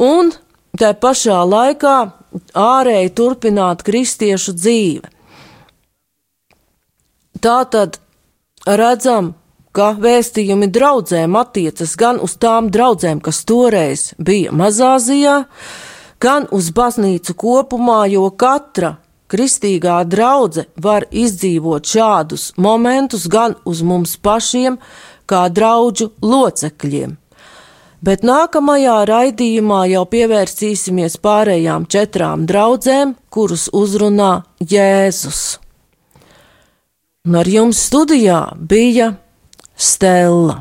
un 0.01 0.33
tā 0.79 0.95
pašā 0.97 1.43
laikā 1.45 1.97
ārēji 2.57 3.13
turpināt 3.19 3.85
kristiešu 3.85 4.57
dzīvi. 4.57 5.13
Tā 7.43 7.59
tad 7.69 7.99
redzam, 8.67 9.33
ka 9.77 9.93
vēstījumi 9.99 10.69
draudzēm 10.73 11.37
attiecas 11.41 11.97
gan 11.99 12.21
uz 12.23 12.37
tām 12.41 12.69
draudzēm, 12.73 13.23
kas 13.25 13.43
toreiz 13.49 14.13
bija 14.21 14.53
Mazāzijā, 14.55 15.43
gan 16.23 16.47
uz 16.55 16.71
baznīcu 16.75 17.35
kopumā, 17.35 18.05
jo 18.13 18.29
katra 18.31 18.97
kristīgā 19.33 20.03
draudzene 20.07 20.69
var 20.85 21.07
izdzīvot 21.11 21.89
šādus 21.89 22.51
momentus 22.57 23.27
gan 23.33 23.57
uz 23.65 23.83
mums 23.83 24.15
pašiem, 24.21 24.79
kā 25.27 25.47
draugu 25.49 26.11
locekļiem. 26.23 27.17
Bet 28.03 28.25
nākamajā 28.27 28.97
raidījumā 29.07 29.85
jau 29.93 30.03
pievērsīsimies 30.11 31.21
pārējām 31.23 31.87
četrām 31.87 32.49
draudzēm, 32.51 33.15
kurus 33.31 33.69
uzrunā 33.71 34.33
Jēzus. 34.59 35.43
Un 37.23 37.39
ar 37.39 37.47
jums 37.47 37.79
studijā 37.87 38.41
bija 38.59 39.13
Stela. 39.79 40.59